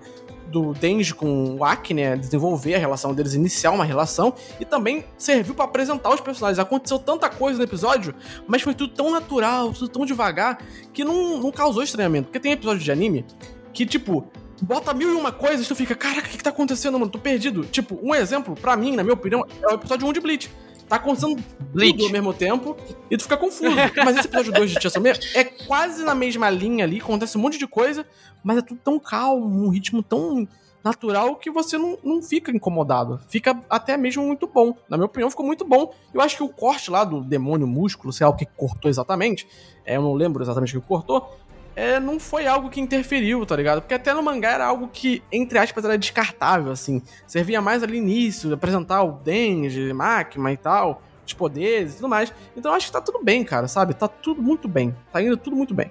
do 0.49 0.73
Denji 0.73 1.13
com 1.13 1.55
o 1.55 1.63
Aki, 1.63 1.93
né, 1.93 2.17
desenvolver 2.17 2.75
a 2.75 2.77
relação 2.77 3.13
deles, 3.13 3.33
iniciar 3.33 3.71
uma 3.71 3.85
relação, 3.85 4.33
e 4.59 4.65
também 4.65 5.05
serviu 5.17 5.55
para 5.55 5.65
apresentar 5.65 6.09
os 6.09 6.19
personagens. 6.19 6.59
Aconteceu 6.59 6.99
tanta 6.99 7.29
coisa 7.29 7.57
no 7.57 7.63
episódio, 7.63 8.13
mas 8.45 8.61
foi 8.61 8.73
tudo 8.73 8.93
tão 8.93 9.09
natural, 9.11 9.71
tudo 9.71 9.87
tão 9.87 10.05
devagar, 10.05 10.61
que 10.91 11.05
não, 11.05 11.37
não 11.37 11.51
causou 11.51 11.81
estranhamento. 11.81 12.25
Porque 12.25 12.39
tem 12.39 12.51
episódio 12.51 12.83
de 12.83 12.91
anime 12.91 13.25
que, 13.71 13.85
tipo, 13.85 14.27
bota 14.61 14.93
mil 14.93 15.09
e 15.09 15.15
uma 15.15 15.31
coisas, 15.31 15.67
tu 15.67 15.75
fica, 15.75 15.95
caraca, 15.95 16.27
o 16.27 16.31
que, 16.31 16.37
que 16.37 16.43
tá 16.43 16.49
acontecendo, 16.49 16.99
mano? 16.99 17.11
Tô 17.11 17.19
perdido. 17.19 17.65
Tipo, 17.65 17.99
um 18.01 18.13
exemplo, 18.13 18.55
pra 18.55 18.75
mim, 18.75 18.95
na 18.95 19.03
minha 19.03 19.13
opinião, 19.13 19.45
é 19.61 19.67
o 19.67 19.75
episódio 19.75 20.07
1 20.07 20.13
de 20.13 20.19
Bleach. 20.19 20.51
Tá 20.87 20.95
acontecendo 20.95 21.41
Bleach. 21.71 21.93
tudo 21.93 22.05
ao 22.05 22.11
mesmo 22.11 22.33
tempo 22.33 22.75
e 23.11 23.15
tu 23.15 23.23
fica 23.23 23.37
confuso. 23.37 23.75
mas 24.03 24.17
esse 24.17 24.27
episódio 24.27 24.51
2 24.53 24.71
de 24.71 24.81
Chainsaw 24.81 25.03
é 25.35 25.43
quase 25.43 26.03
na 26.03 26.15
mesma 26.15 26.49
linha 26.49 26.83
ali, 26.83 26.99
acontece 26.99 27.37
um 27.37 27.41
monte 27.41 27.59
de 27.59 27.67
coisa, 27.67 28.05
mas 28.43 28.57
é 28.57 28.61
tudo 28.61 28.81
tão 28.83 28.99
calmo, 28.99 29.65
um 29.65 29.69
ritmo 29.69 30.01
tão 30.01 30.47
natural 30.83 31.35
que 31.35 31.51
você 31.51 31.77
não, 31.77 31.97
não 32.03 32.21
fica 32.21 32.51
incomodado. 32.51 33.19
Fica 33.27 33.61
até 33.69 33.97
mesmo 33.97 34.25
muito 34.25 34.47
bom. 34.47 34.75
Na 34.89 34.97
minha 34.97 35.05
opinião, 35.05 35.29
ficou 35.29 35.45
muito 35.45 35.65
bom. 35.65 35.93
Eu 36.13 36.21
acho 36.21 36.37
que 36.37 36.43
o 36.43 36.49
corte 36.49 36.89
lá 36.89 37.03
do 37.03 37.21
demônio 37.21 37.67
músculo, 37.67 38.11
sei 38.13 38.25
lá 38.25 38.31
o 38.31 38.35
que 38.35 38.45
cortou 38.45 38.89
exatamente, 38.89 39.47
é, 39.85 39.97
eu 39.97 40.01
não 40.01 40.13
lembro 40.13 40.43
exatamente 40.43 40.77
o 40.77 40.81
que 40.81 40.87
cortou, 40.87 41.37
é, 41.79 41.97
não 41.97 42.19
foi 42.19 42.45
algo 42.45 42.69
que 42.69 42.81
interferiu, 42.81 43.45
tá 43.45 43.55
ligado? 43.55 43.79
Porque 43.79 43.93
até 43.93 44.13
no 44.13 44.21
mangá 44.21 44.51
era 44.51 44.65
algo 44.65 44.89
que, 44.89 45.23
entre 45.31 45.57
aspas, 45.57 45.85
era 45.85 45.97
descartável, 45.97 46.73
assim. 46.73 47.01
Servia 47.25 47.61
mais 47.61 47.81
ali 47.81 47.97
início, 47.97 48.53
apresentar 48.53 49.01
o 49.01 49.13
Denji, 49.13 49.93
Makima 49.93 50.51
e 50.51 50.57
tal, 50.57 51.01
os 51.25 51.33
poderes 51.33 51.93
e 51.93 51.95
tudo 51.95 52.09
mais. 52.09 52.33
Então 52.57 52.73
acho 52.73 52.87
que 52.87 52.91
tá 52.91 52.99
tudo 52.99 53.23
bem, 53.23 53.45
cara, 53.45 53.65
sabe? 53.69 53.93
Tá 53.93 54.09
tudo 54.09 54.41
muito 54.41 54.67
bem. 54.67 54.93
Tá 55.09 55.21
indo 55.21 55.37
tudo 55.37 55.55
muito 55.55 55.73
bem. 55.73 55.89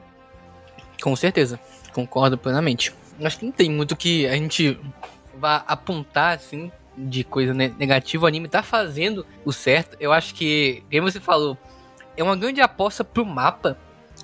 Com 1.02 1.16
certeza. 1.16 1.58
Concordo 1.94 2.36
plenamente. 2.36 2.94
Acho 3.24 3.38
que 3.38 3.46
não 3.46 3.52
tem 3.52 3.70
muito 3.70 3.96
que 3.96 4.26
a 4.26 4.34
gente 4.34 4.78
vá 5.38 5.64
apontar, 5.66 6.36
assim, 6.36 6.70
de 6.98 7.24
coisa 7.24 7.54
negativa. 7.54 8.24
O 8.24 8.28
anime 8.28 8.46
tá 8.46 8.62
fazendo 8.62 9.24
o 9.42 9.54
certo. 9.54 9.96
Eu 9.98 10.12
acho 10.12 10.34
que, 10.34 10.84
como 10.92 11.10
você 11.10 11.18
falou, 11.18 11.56
é 12.14 12.22
uma 12.22 12.36
grande 12.36 12.60
aposta 12.60 13.02
pro 13.02 13.24
mapa. 13.24 13.78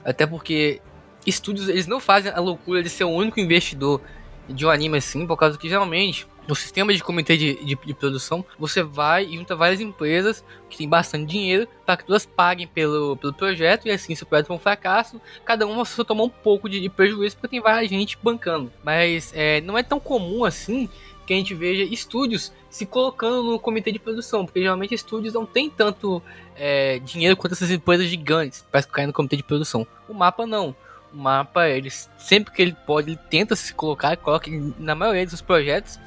Até 0.05 0.27
porque 0.27 0.83
estúdios, 1.27 1.69
eles 1.69 1.87
não 1.87 2.01
fazem 2.01 2.33
a 2.33 2.41
loucura 2.41 2.83
de 2.83 2.89
ser 2.89 3.05
o 3.05 3.11
único 3.11 3.41
investidor 3.41 4.01
de 4.49 4.67
um 4.67 4.71
anime 4.71 4.99
assim, 4.99 5.27
por 5.27 5.37
causa 5.37 5.57
que 5.57 5.69
geralmente 5.69 6.27
no 6.47 6.55
sistema 6.55 6.93
de 6.93 7.03
comitê 7.03 7.37
de, 7.37 7.55
de, 7.65 7.75
de, 7.75 7.95
produção, 7.95 8.45
você 8.59 8.83
vai 8.83 9.25
e 9.25 9.37
junta 9.37 9.57
várias 9.57 9.81
empresas 9.81 10.45
que 10.69 10.77
têm 10.77 10.89
bastante 10.89 11.27
dinheiro 11.31 11.67
para 11.87 11.97
que 11.97 12.05
todas 12.05 12.27
paguem 12.27 12.67
pelo, 12.67 13.17
pelo 13.17 13.33
projeto 13.33 13.87
e 13.87 13.91
assim, 13.91 14.15
se 14.15 14.23
o 14.23 14.27
projeto 14.27 14.49
for 14.49 14.55
um 14.55 14.59
fracasso, 14.59 15.21
cada 15.45 15.67
uma 15.67 15.85
só 15.85 16.05
toma 16.05 16.23
um 16.23 16.29
pouco 16.29 16.69
de, 16.69 16.81
de 16.81 16.89
prejuízo 16.89 17.37
porque 17.37 17.49
tem 17.49 17.61
várias 17.61 17.89
gente 17.89 18.19
bancando. 18.23 18.71
Mas 18.83 19.33
é, 19.35 19.61
não 19.63 19.79
é 19.79 19.83
tão 19.83 19.99
comum 19.99 20.45
assim 20.45 20.89
que 21.27 21.33
a 21.33 21.37
gente 21.37 21.55
veja 21.55 21.83
estúdios 21.83 22.53
se 22.69 22.85
colocando 22.85 23.43
no 23.43 23.59
comitê 23.59 23.91
de 23.91 23.99
produção, 23.99 24.45
porque 24.45 24.61
geralmente 24.61 24.95
estúdios 24.95 25.33
não 25.33 25.47
tem 25.47 25.71
tanto 25.71 26.23
é, 26.55 26.99
dinheiro 26.99 27.37
quanto 27.37 27.53
essas 27.53 27.71
empresas 27.71 28.07
gigantes 28.07 28.63
para 28.71 28.83
ficar 28.83 29.07
no 29.07 29.13
comitê 29.15 29.37
de 29.37 29.43
produção. 29.43 29.87
O 30.07 30.13
mapa 30.13 30.45
não 30.45 30.77
mapa, 31.15 31.69
ele 31.69 31.91
sempre 31.91 32.53
que 32.53 32.61
ele 32.61 32.77
pode, 32.87 33.11
ele 33.11 33.21
tenta 33.31 33.55
se 33.57 33.73
colocar, 33.75 34.17
coloca 34.17 34.51
na 34.79 34.95
maioria 34.95 35.27
dos 35.27 35.41
projetos. 35.41 35.99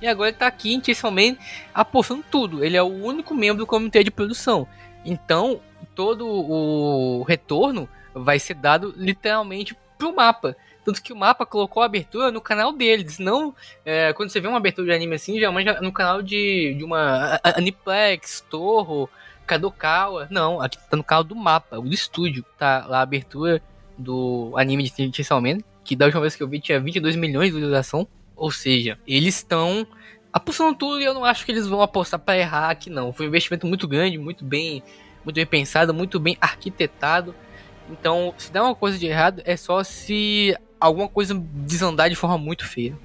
E 0.00 0.06
agora 0.06 0.30
ele 0.30 0.36
tá 0.36 0.46
aqui 0.46 0.80
Man 1.10 1.36
apostando 1.74 2.24
tudo. 2.30 2.64
Ele 2.64 2.76
é 2.76 2.82
o 2.82 2.86
único 2.86 3.34
membro 3.34 3.58
do 3.58 3.66
comitê 3.66 4.04
de 4.04 4.10
produção. 4.10 4.68
Então, 5.04 5.60
todo 5.94 6.26
o 6.26 7.22
retorno 7.22 7.88
vai 8.14 8.38
ser 8.38 8.54
dado 8.54 8.94
literalmente 8.96 9.76
pro 9.96 10.14
mapa. 10.14 10.56
Tanto 10.84 11.02
que 11.02 11.12
o 11.12 11.16
mapa 11.16 11.44
colocou 11.44 11.82
a 11.82 11.86
abertura 11.86 12.30
no 12.30 12.40
canal 12.40 12.72
deles. 12.72 13.18
Não, 13.18 13.54
é, 13.84 14.12
quando 14.12 14.30
você 14.30 14.40
vê 14.40 14.46
uma 14.46 14.58
abertura 14.58 14.86
de 14.86 14.92
anime 14.92 15.16
assim, 15.16 15.38
geralmente 15.38 15.80
no 15.80 15.92
canal 15.92 16.22
de, 16.22 16.74
de 16.78 16.84
uma 16.84 17.40
Aniplex, 17.42 18.44
Torro, 18.48 19.08
Kadokawa. 19.46 20.28
Não, 20.30 20.60
aqui 20.60 20.78
tá 20.88 20.96
no 20.96 21.04
canal 21.04 21.24
do 21.24 21.34
mapa, 21.34 21.80
do 21.80 21.92
estúdio. 21.92 22.44
Tá 22.58 22.84
lá 22.86 22.98
a 22.98 23.02
abertura 23.02 23.62
do 23.98 24.52
anime 24.56 24.84
de 24.84 24.90
Chainsaw 24.90 25.40
Man, 25.40 25.58
que 25.84 25.96
da 25.96 26.06
última 26.06 26.20
vez 26.20 26.36
que 26.36 26.42
eu 26.42 26.48
vi 26.48 26.60
tinha 26.60 26.80
22 26.80 27.16
milhões 27.16 27.48
de 27.48 27.54
visualização. 27.54 28.06
Ou 28.34 28.50
seja, 28.50 28.98
eles 29.06 29.36
estão 29.36 29.86
apostando 30.32 30.74
tudo 30.74 31.00
e 31.00 31.04
eu 31.04 31.14
não 31.14 31.24
acho 31.24 31.46
que 31.46 31.52
eles 31.52 31.66
vão 31.66 31.80
apostar 31.80 32.20
para 32.20 32.36
errar 32.36 32.70
aqui 32.70 32.90
não. 32.90 33.12
Foi 33.12 33.26
um 33.26 33.28
investimento 33.28 33.66
muito 33.66 33.88
grande, 33.88 34.18
muito 34.18 34.44
bem, 34.44 34.82
muito 35.24 35.36
bem 35.36 35.46
pensado, 35.46 35.94
muito 35.94 36.20
bem 36.20 36.36
arquitetado. 36.40 37.34
Então, 37.90 38.34
se 38.36 38.52
der 38.52 38.60
uma 38.60 38.74
coisa 38.74 38.98
de 38.98 39.06
errado, 39.06 39.40
é 39.44 39.56
só 39.56 39.82
se 39.82 40.54
alguma 40.78 41.08
coisa 41.08 41.34
desandar 41.34 42.10
de 42.10 42.16
forma 42.16 42.36
muito 42.36 42.66
feia. 42.66 42.98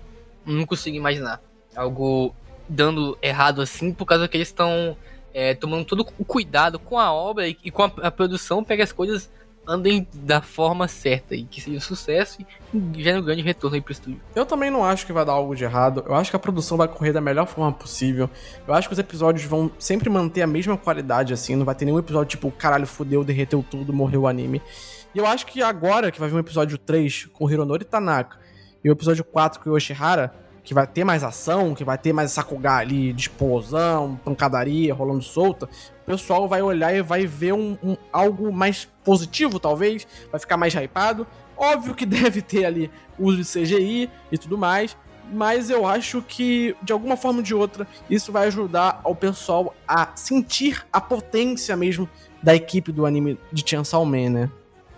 Não 0.45 0.65
consigo 0.65 0.97
imaginar 0.97 1.41
algo 1.75 2.35
dando 2.67 3.17
errado 3.21 3.61
assim, 3.61 3.93
por 3.93 4.05
causa 4.05 4.27
que 4.27 4.35
eles 4.35 4.47
estão 4.47 4.97
é, 5.33 5.53
tomando 5.53 5.85
todo 5.85 6.05
o 6.17 6.25
cuidado 6.25 6.79
com 6.79 6.99
a 6.99 7.11
obra 7.13 7.47
e, 7.47 7.57
e 7.63 7.71
com 7.71 7.83
a, 7.83 7.91
a 8.01 8.11
produção, 8.11 8.63
pega 8.63 8.83
as 8.83 8.91
coisas 8.91 9.31
andem 9.67 10.07
da 10.13 10.41
forma 10.41 10.87
certa 10.87 11.35
e 11.35 11.43
que 11.43 11.61
seja 11.61 11.77
um 11.77 11.81
sucesso 11.81 12.39
e 12.73 13.01
gere 13.01 13.19
um 13.19 13.23
grande 13.23 13.41
retorno 13.41 13.75
aí 13.75 13.81
pro 13.81 13.91
estúdio. 13.91 14.19
Eu 14.35 14.45
também 14.45 14.71
não 14.71 14.83
acho 14.83 15.05
que 15.05 15.13
vai 15.13 15.23
dar 15.23 15.33
algo 15.33 15.55
de 15.55 15.63
errado. 15.63 16.03
Eu 16.07 16.15
acho 16.15 16.29
que 16.29 16.35
a 16.35 16.39
produção 16.39 16.77
vai 16.77 16.87
correr 16.87 17.13
da 17.13 17.21
melhor 17.21 17.45
forma 17.45 17.71
possível. 17.71 18.29
Eu 18.67 18.73
acho 18.73 18.87
que 18.87 18.93
os 18.93 18.99
episódios 18.99 19.45
vão 19.45 19.71
sempre 19.77 20.09
manter 20.09 20.41
a 20.41 20.47
mesma 20.47 20.77
qualidade, 20.77 21.33
assim. 21.33 21.55
Não 21.55 21.65
vai 21.65 21.75
ter 21.75 21.85
nenhum 21.85 21.99
episódio 21.99 22.29
tipo, 22.29 22.51
caralho, 22.51 22.87
fudeu, 22.87 23.23
derreteu 23.23 23.63
tudo, 23.67 23.93
morreu 23.93 24.21
o 24.21 24.27
anime. 24.27 24.61
E 25.13 25.17
eu 25.17 25.25
acho 25.25 25.45
que 25.45 25.61
agora 25.61 26.11
que 26.11 26.19
vai 26.19 26.29
vir 26.29 26.35
um 26.35 26.39
episódio 26.39 26.77
3 26.77 27.25
com 27.33 27.49
Hironori 27.49 27.85
Tanaka 27.85 28.37
e 28.83 28.89
o 28.89 28.93
episódio 28.93 29.23
4 29.23 29.59
com 29.59 29.75
Yoshihara, 29.75 30.33
que 30.63 30.73
vai 30.73 30.87
ter 30.87 31.03
mais 31.03 31.23
ação, 31.23 31.73
que 31.73 31.83
vai 31.83 31.97
ter 31.97 32.13
mais 32.13 32.31
Sakuga 32.31 32.77
ali 32.77 33.13
de 33.13 33.23
explosão, 33.23 34.19
pancadaria 34.23 34.93
rolando 34.93 35.23
solta, 35.23 35.67
pessoal 36.11 36.45
vai 36.45 36.61
olhar 36.61 36.93
e 36.93 37.01
vai 37.01 37.25
ver 37.25 37.53
um, 37.53 37.77
um, 37.81 37.95
algo 38.11 38.51
mais 38.51 38.85
positivo, 39.01 39.59
talvez, 39.61 40.05
vai 40.29 40.39
ficar 40.39 40.57
mais 40.57 40.73
hypado. 40.73 41.25
Óbvio 41.57 41.95
que 41.95 42.05
deve 42.05 42.41
ter 42.41 42.65
ali 42.65 42.91
uso 43.17 43.37
de 43.37 43.45
CGI 43.45 44.09
e 44.29 44.37
tudo 44.37 44.57
mais, 44.57 44.97
mas 45.31 45.69
eu 45.69 45.87
acho 45.87 46.21
que, 46.21 46.75
de 46.83 46.91
alguma 46.91 47.15
forma 47.15 47.39
ou 47.39 47.43
de 47.43 47.55
outra, 47.55 47.87
isso 48.09 48.29
vai 48.29 48.47
ajudar 48.47 48.99
ao 49.05 49.15
pessoal 49.15 49.73
a 49.87 50.09
sentir 50.15 50.85
a 50.91 50.99
potência 50.99 51.77
mesmo 51.77 52.09
da 52.43 52.53
equipe 52.53 52.91
do 52.91 53.05
anime 53.05 53.39
de 53.53 53.63
Chainsaw 53.65 54.05
Man, 54.05 54.29
né? 54.29 54.49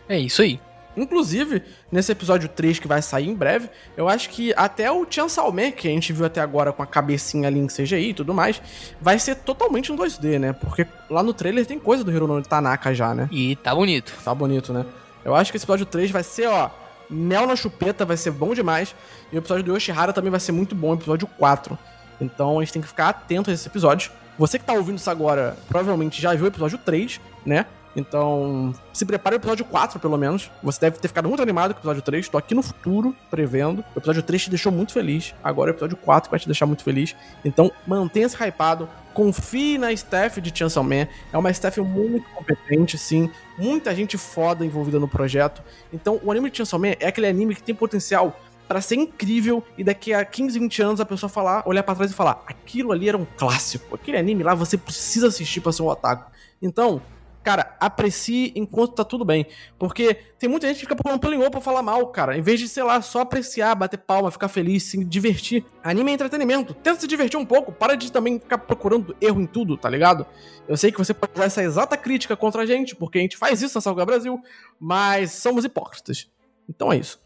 É 0.09 0.17
isso 0.17 0.41
aí. 0.41 0.59
Inclusive, 0.95 1.63
nesse 1.91 2.11
episódio 2.11 2.47
3 2.49 2.79
que 2.79 2.87
vai 2.87 3.01
sair 3.01 3.27
em 3.27 3.33
breve, 3.33 3.69
eu 3.97 4.07
acho 4.07 4.29
que 4.29 4.53
até 4.55 4.91
o 4.91 5.05
Chainsaw 5.09 5.51
Man, 5.51 5.71
que 5.71 5.87
a 5.87 5.91
gente 5.91 6.13
viu 6.13 6.25
até 6.25 6.41
agora 6.41 6.71
com 6.71 6.83
a 6.83 6.85
cabecinha 6.85 7.47
ali 7.47 7.59
em 7.59 7.67
CGI 7.67 8.09
e 8.09 8.13
tudo 8.13 8.33
mais, 8.33 8.61
vai 9.01 9.17
ser 9.17 9.35
totalmente 9.35 9.91
em 9.91 9.95
2D, 9.95 10.39
né? 10.39 10.53
Porque 10.53 10.85
lá 11.09 11.23
no 11.23 11.33
trailer 11.33 11.65
tem 11.65 11.79
coisa 11.79 12.03
do 12.03 12.11
Hironobu 12.11 12.47
Tanaka 12.47 12.93
já, 12.93 13.13
né? 13.13 13.27
E 13.31 13.55
tá 13.55 13.73
bonito. 13.73 14.13
Tá 14.23 14.33
bonito, 14.33 14.71
né? 14.71 14.85
Eu 15.25 15.33
acho 15.35 15.51
que 15.51 15.57
esse 15.57 15.65
episódio 15.65 15.85
3 15.85 16.11
vai 16.11 16.23
ser, 16.23 16.47
ó, 16.47 16.69
mel 17.09 17.47
na 17.47 17.55
chupeta, 17.55 18.05
vai 18.05 18.17
ser 18.17 18.31
bom 18.31 18.53
demais. 18.53 18.95
E 19.31 19.35
o 19.35 19.39
episódio 19.39 19.63
do 19.63 19.73
Yoshihara 19.73 20.13
também 20.13 20.31
vai 20.31 20.39
ser 20.39 20.51
muito 20.51 20.75
bom, 20.75 20.93
episódio 20.93 21.27
4. 21.37 21.77
Então 22.19 22.59
a 22.59 22.63
gente 22.63 22.73
tem 22.73 22.81
que 22.81 22.87
ficar 22.87 23.09
atento 23.09 23.49
a 23.49 23.53
esse 23.53 23.67
episódio. 23.67 24.11
Você 24.37 24.57
que 24.57 24.65
tá 24.65 24.73
ouvindo 24.73 24.97
isso 24.97 25.09
agora, 25.09 25.55
provavelmente 25.67 26.21
já 26.21 26.33
viu 26.33 26.45
o 26.45 26.47
episódio 26.47 26.77
3, 26.77 27.21
né? 27.45 27.65
Então, 27.95 28.73
se 28.91 29.05
prepare 29.05 29.35
o 29.35 29.37
episódio 29.37 29.65
4, 29.65 29.99
pelo 29.99 30.17
menos. 30.17 30.49
Você 30.63 30.79
deve 30.81 30.97
ter 30.97 31.07
ficado 31.07 31.27
muito 31.27 31.41
animado 31.41 31.73
com 31.73 31.79
o 31.79 31.81
episódio 31.81 32.01
3. 32.01 32.27
Tô 32.27 32.37
aqui 32.37 32.55
no 32.55 32.63
futuro, 32.63 33.15
prevendo. 33.29 33.83
O 33.95 33.99
episódio 33.99 34.23
3 34.23 34.43
te 34.43 34.49
deixou 34.49 34.71
muito 34.71 34.93
feliz. 34.93 35.35
Agora 35.43 35.71
o 35.71 35.73
episódio 35.73 35.95
4 35.97 36.29
vai 36.29 36.39
te 36.39 36.47
deixar 36.47 36.65
muito 36.65 36.83
feliz. 36.83 37.15
Então, 37.45 37.71
mantenha-se 37.85 38.35
hypado. 38.35 38.89
Confie 39.13 39.77
na 39.77 39.91
staff 39.93 40.41
de 40.41 40.57
Chainsaw 40.57 40.83
Man. 40.83 41.07
É 41.31 41.37
uma 41.37 41.51
staff 41.51 41.79
muito 41.81 42.27
competente, 42.31 42.97
sim. 42.97 43.29
Muita 43.57 43.93
gente 43.93 44.17
foda 44.17 44.65
envolvida 44.65 44.99
no 44.99 45.07
projeto. 45.07 45.61
Então, 45.91 46.19
o 46.23 46.31
anime 46.31 46.49
de 46.49 46.57
Chainsaw 46.57 46.79
Man 46.79 46.95
é 46.99 47.07
aquele 47.07 47.27
anime 47.27 47.53
que 47.53 47.61
tem 47.61 47.75
potencial 47.75 48.35
para 48.67 48.81
ser 48.81 48.95
incrível 48.95 49.63
e 49.77 49.83
daqui 49.83 50.13
a 50.13 50.25
15, 50.25 50.57
20 50.57 50.81
anos 50.81 50.99
a 50.99 51.05
pessoa 51.05 51.29
falar, 51.29 51.61
olhar 51.67 51.83
para 51.83 51.93
trás 51.93 52.11
e 52.11 52.13
falar: 52.13 52.41
aquilo 52.47 52.91
ali 52.91 53.07
era 53.07 53.17
um 53.17 53.25
clássico. 53.37 53.93
Aquele 53.93 54.17
anime 54.17 54.41
lá 54.41 54.55
você 54.55 54.77
precisa 54.77 55.27
assistir 55.27 55.61
para 55.61 55.71
ser 55.71 55.83
um 55.83 55.87
otaku. 55.87 56.31
Então, 56.59 57.01
cara, 57.43 57.75
aprecie 57.79 58.53
enquanto 58.55 58.93
tá 58.93 59.03
tudo 59.03 59.25
bem. 59.25 59.45
Porque 59.77 60.15
tem 60.39 60.49
muita 60.49 60.67
gente 60.67 60.77
que 60.77 60.81
fica 60.81 60.95
procurando 60.95 61.19
pelo 61.19 61.51
pra 61.51 61.61
falar 61.61 61.83
mal, 61.83 62.07
cara. 62.07 62.37
Em 62.37 62.41
vez 62.41 62.59
de, 62.59 62.67
sei 62.67 62.83
lá, 62.83 63.01
só 63.01 63.19
apreciar, 63.21 63.75
bater 63.75 63.97
palma, 63.97 64.31
ficar 64.31 64.47
feliz, 64.47 64.83
se 64.83 65.03
divertir. 65.03 65.65
Anime 65.83 66.11
é 66.11 66.13
entretenimento. 66.13 66.73
Tenta 66.73 67.01
se 67.01 67.07
divertir 67.07 67.37
um 67.37 67.45
pouco. 67.45 67.71
Para 67.71 67.95
de 67.95 68.11
também 68.11 68.39
ficar 68.39 68.57
procurando 68.59 69.15
erro 69.19 69.41
em 69.41 69.45
tudo, 69.45 69.77
tá 69.77 69.89
ligado? 69.89 70.25
Eu 70.67 70.77
sei 70.77 70.91
que 70.91 70.97
você 70.97 71.13
pode 71.13 71.33
usar 71.33 71.45
essa 71.45 71.61
exata 71.61 71.97
crítica 71.97 72.37
contra 72.37 72.63
a 72.63 72.65
gente, 72.65 72.95
porque 72.95 73.17
a 73.17 73.21
gente 73.21 73.37
faz 73.37 73.61
isso 73.61 73.77
na 73.77 73.81
Salga 73.81 74.05
Brasil, 74.05 74.41
mas 74.79 75.33
somos 75.33 75.65
hipócritas. 75.65 76.29
Então 76.69 76.91
é 76.91 76.97
isso. 76.97 77.21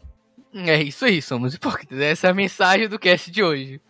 É 0.52 0.82
isso 0.82 1.04
aí, 1.04 1.22
somos 1.22 1.54
hipócritas. 1.54 1.98
Essa 2.00 2.26
é 2.26 2.30
a 2.30 2.34
mensagem 2.34 2.88
do 2.88 2.98
cast 2.98 3.30
de 3.30 3.42
hoje. 3.42 3.80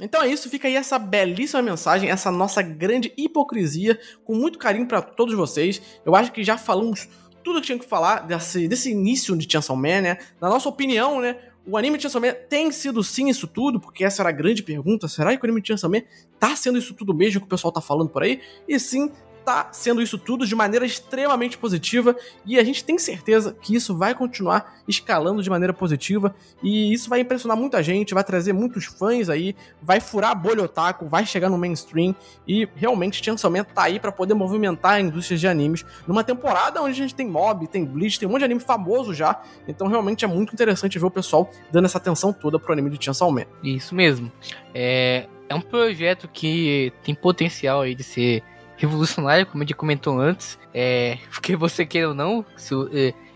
Então 0.00 0.22
é 0.22 0.28
isso, 0.28 0.50
fica 0.50 0.66
aí 0.66 0.74
essa 0.74 0.98
belíssima 0.98 1.62
mensagem, 1.62 2.10
essa 2.10 2.30
nossa 2.30 2.60
grande 2.62 3.12
hipocrisia, 3.16 3.98
com 4.24 4.34
muito 4.34 4.58
carinho 4.58 4.86
para 4.86 5.00
todos 5.00 5.34
vocês. 5.34 5.80
Eu 6.04 6.16
acho 6.16 6.32
que 6.32 6.42
já 6.42 6.58
falamos 6.58 7.08
tudo 7.44 7.60
que 7.60 7.66
tinha 7.66 7.78
que 7.78 7.86
falar 7.86 8.26
desse, 8.26 8.66
desse 8.66 8.90
início 8.90 9.36
de 9.36 9.50
Chainsaw 9.50 9.76
Man, 9.76 10.00
né? 10.00 10.18
Na 10.40 10.48
nossa 10.48 10.68
opinião, 10.68 11.20
né? 11.20 11.36
O 11.66 11.76
anime 11.76 11.96
de 11.96 12.02
Chainsaw 12.02 12.20
Man 12.20 12.34
tem 12.48 12.72
sido 12.72 13.04
sim 13.04 13.28
isso 13.28 13.46
tudo, 13.46 13.78
porque 13.78 14.04
essa 14.04 14.22
era 14.22 14.30
a 14.30 14.32
grande 14.32 14.62
pergunta. 14.62 15.06
Será 15.06 15.36
que 15.36 15.42
o 15.42 15.46
anime 15.46 15.60
de 15.60 15.68
Chainsaw 15.68 15.90
Man 15.90 16.02
tá 16.40 16.56
sendo 16.56 16.78
isso 16.78 16.94
tudo 16.94 17.14
mesmo 17.14 17.40
que 17.40 17.46
o 17.46 17.48
pessoal 17.48 17.70
tá 17.70 17.80
falando 17.80 18.08
por 18.08 18.22
aí? 18.22 18.40
E 18.66 18.80
sim, 18.80 19.12
tá 19.44 19.68
sendo 19.72 20.00
isso 20.00 20.16
tudo 20.16 20.46
de 20.46 20.54
maneira 20.54 20.86
extremamente 20.86 21.58
positiva 21.58 22.16
e 22.46 22.58
a 22.58 22.64
gente 22.64 22.82
tem 22.82 22.98
certeza 22.98 23.54
que 23.60 23.74
isso 23.74 23.96
vai 23.96 24.14
continuar 24.14 24.80
escalando 24.88 25.42
de 25.42 25.50
maneira 25.50 25.72
positiva 25.72 26.34
e 26.62 26.92
isso 26.92 27.08
vai 27.08 27.20
impressionar 27.20 27.56
muita 27.56 27.82
gente, 27.82 28.14
vai 28.14 28.24
trazer 28.24 28.52
muitos 28.52 28.86
fãs 28.86 29.28
aí, 29.28 29.54
vai 29.82 30.00
furar 30.00 30.32
a 30.32 30.34
bolha 30.34 30.64
otaku, 30.64 31.06
vai 31.06 31.26
chegar 31.26 31.50
no 31.50 31.58
mainstream 31.58 32.14
e 32.48 32.68
realmente 32.74 33.24
Chainsaw 33.24 33.50
Man 33.50 33.64
tá 33.64 33.84
aí 33.84 34.00
para 34.00 34.10
poder 34.10 34.34
movimentar 34.34 34.92
a 34.94 35.00
indústria 35.00 35.36
de 35.36 35.46
animes 35.46 35.84
numa 36.06 36.24
temporada 36.24 36.80
onde 36.80 36.92
a 36.92 37.02
gente 37.02 37.14
tem 37.14 37.28
Mob, 37.28 37.66
tem 37.66 37.84
Bleach, 37.84 38.18
tem 38.18 38.28
um 38.28 38.32
monte 38.32 38.40
de 38.40 38.46
anime 38.46 38.60
famoso 38.60 39.12
já, 39.12 39.42
então 39.68 39.86
realmente 39.86 40.24
é 40.24 40.28
muito 40.28 40.52
interessante 40.52 40.98
ver 40.98 41.06
o 41.06 41.10
pessoal 41.10 41.50
dando 41.70 41.84
essa 41.84 41.98
atenção 41.98 42.32
toda 42.32 42.58
pro 42.58 42.72
anime 42.72 42.90
de 42.90 43.04
Chainsaw 43.04 43.30
Man. 43.30 43.44
Isso 43.62 43.94
mesmo. 43.94 44.32
É, 44.74 45.26
é 45.48 45.54
um 45.54 45.60
projeto 45.60 46.28
que 46.32 46.92
tem 47.02 47.14
potencial 47.14 47.82
aí 47.82 47.94
de 47.94 48.02
ser 48.02 48.42
revolucionário, 48.76 49.46
como 49.46 49.62
a 49.62 49.66
gente 49.66 49.74
comentou 49.74 50.18
antes. 50.18 50.58
É, 50.72 51.18
porque 51.30 51.56
você 51.56 51.84
queira 51.86 52.08
ou 52.08 52.14
não, 52.14 52.44
se, 52.56 52.74
uh, 52.74 52.88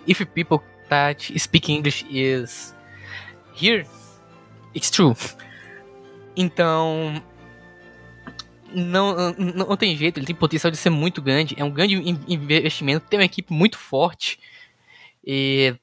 if 0.07 0.24
people 0.27 0.61
that 0.88 1.38
speak 1.38 1.72
English 1.72 2.07
is 2.11 2.74
here, 3.61 3.87
it's 4.74 4.90
true. 4.90 5.14
Então, 6.37 7.22
não, 8.72 9.33
não, 9.33 9.66
não, 9.66 9.77
tem 9.77 9.96
jeito, 9.96 10.18
ele 10.18 10.27
tem 10.27 10.37
potencial 10.37 10.70
de 10.70 10.77
ser 10.77 10.90
muito 10.90 11.20
grande, 11.20 11.55
é 11.59 11.64
um 11.64 11.70
grande 11.70 11.96
investimento, 12.29 13.07
tem 13.09 13.18
uma 13.18 13.24
equipe 13.24 13.53
muito 13.53 13.79
forte. 13.79 14.38
E 15.24 15.74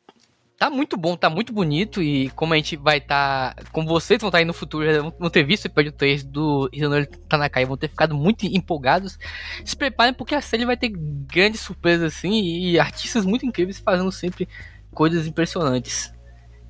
tá 0.58 0.70
muito 0.70 0.98
bom, 0.98 1.16
tá 1.16 1.30
muito 1.30 1.54
bonito. 1.54 2.02
E 2.02 2.30
como 2.32 2.54
a 2.54 2.58
gente 2.58 2.76
vai 2.76 2.98
estar. 2.98 3.56
Tá, 3.56 3.64
como 3.72 3.88
vocês 3.88 4.20
vão 4.20 4.30
estar 4.30 4.38
tá 4.38 4.40
aí 4.40 4.46
no 4.46 4.54
futuro, 4.54 5.14
vão 5.20 5.30
ter 5.30 5.44
visto 5.44 5.66
o 5.66 5.68
episódio 5.68 5.92
3 5.92 6.24
do 6.24 6.70
Hironori 6.72 7.08
Tanaka 7.28 7.62
e 7.62 7.66
vão 7.66 7.78
ter 7.78 7.90
ficado 7.90 8.16
muito 8.16 8.46
empolgados. 8.46 9.18
Se 9.64 9.76
preparem 9.76 10.14
porque 10.14 10.36
a 10.36 10.42
série 10.42 10.66
vai 10.66 10.78
ter 10.78 10.90
grandes 10.90 11.62
surpresas 11.62 12.14
assim 12.14 12.44
e 12.44 12.80
artistas 12.80 13.26
muito 13.26 13.46
incríveis 13.46 13.80
fazendo 13.80 14.12
sempre 14.12 14.48
coisas 14.92 15.28
impressionantes. 15.28 16.14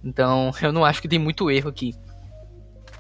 Então 0.04 0.52
eu 0.62 0.72
não 0.72 0.86
acho 0.86 1.02
que 1.02 1.08
tem 1.08 1.20
muito 1.20 1.50
erro 1.50 1.70
aqui. 1.70 1.94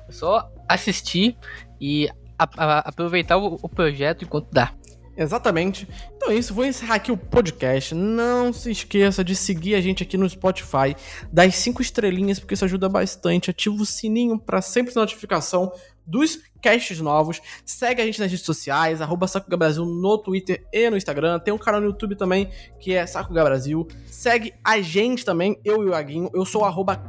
É 0.07 0.11
só 0.11 0.51
assistir 0.67 1.35
e 1.81 2.07
a, 2.37 2.47
a, 2.57 2.79
aproveitar 2.89 3.37
o, 3.37 3.59
o 3.61 3.69
projeto 3.69 4.23
enquanto 4.23 4.51
dá. 4.51 4.71
Exatamente. 5.17 5.87
Então 6.25 6.33
é 6.33 6.39
isso, 6.39 6.55
vou 6.55 6.65
encerrar 6.65 6.95
aqui 6.95 7.11
o 7.11 7.17
podcast. 7.17 7.93
Não 7.93 8.51
se 8.51 8.71
esqueça 8.71 9.23
de 9.23 9.35
seguir 9.35 9.75
a 9.75 9.79
gente 9.79 10.01
aqui 10.01 10.17
no 10.17 10.27
Spotify, 10.27 10.95
das 11.31 11.55
cinco 11.57 11.83
estrelinhas, 11.83 12.39
porque 12.39 12.55
isso 12.55 12.65
ajuda 12.65 12.89
bastante. 12.89 13.51
Ativa 13.51 13.75
o 13.75 13.85
sininho 13.85 14.39
para 14.39 14.59
sempre 14.59 14.95
notificação 14.95 15.71
dos 16.05 16.39
casts 16.61 16.99
novos. 16.99 17.41
Segue 17.63 18.01
a 18.01 18.05
gente 18.05 18.19
nas 18.19 18.29
redes 18.29 18.45
sociais, 18.45 19.01
arroba 19.01 19.27
Brasil 19.57 19.85
no 19.85 20.17
Twitter 20.17 20.65
e 20.73 20.89
no 20.89 20.97
Instagram. 20.97 21.39
Tem 21.39 21.53
um 21.53 21.57
canal 21.57 21.79
no 21.79 21.87
YouTube 21.87 22.15
também, 22.15 22.49
que 22.79 22.93
é 22.93 23.05
Sakuga 23.05 23.43
Brasil. 23.43 23.87
Segue 24.07 24.53
a 24.63 24.81
gente 24.81 25.23
também, 25.23 25.59
eu 25.63 25.83
e 25.83 25.89
o 25.89 25.89
Iaguinho. 25.91 26.29
Eu 26.33 26.45
sou 26.45 26.61
o 26.61 26.65
arroba 26.65 27.01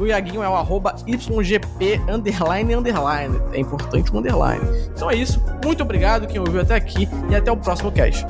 o 0.00 0.06
Iaguinho 0.06 0.42
é 0.42 0.48
o 0.48 0.54
arroba 0.54 0.94
YGP 1.06 2.00
underline 2.08 2.74
underline. 2.74 3.38
É 3.52 3.58
importante 3.58 4.10
o 4.12 4.18
underline. 4.18 4.64
Então 4.94 5.10
é 5.10 5.16
isso. 5.16 5.42
Muito 5.64 5.82
obrigado 5.82 6.26
quem 6.26 6.40
ouviu 6.40 6.60
até 6.60 6.74
aqui 6.74 7.08
e 7.30 7.34
até 7.34 7.50
o 7.52 7.56
próximo 7.56 7.92
cast. 7.92 8.26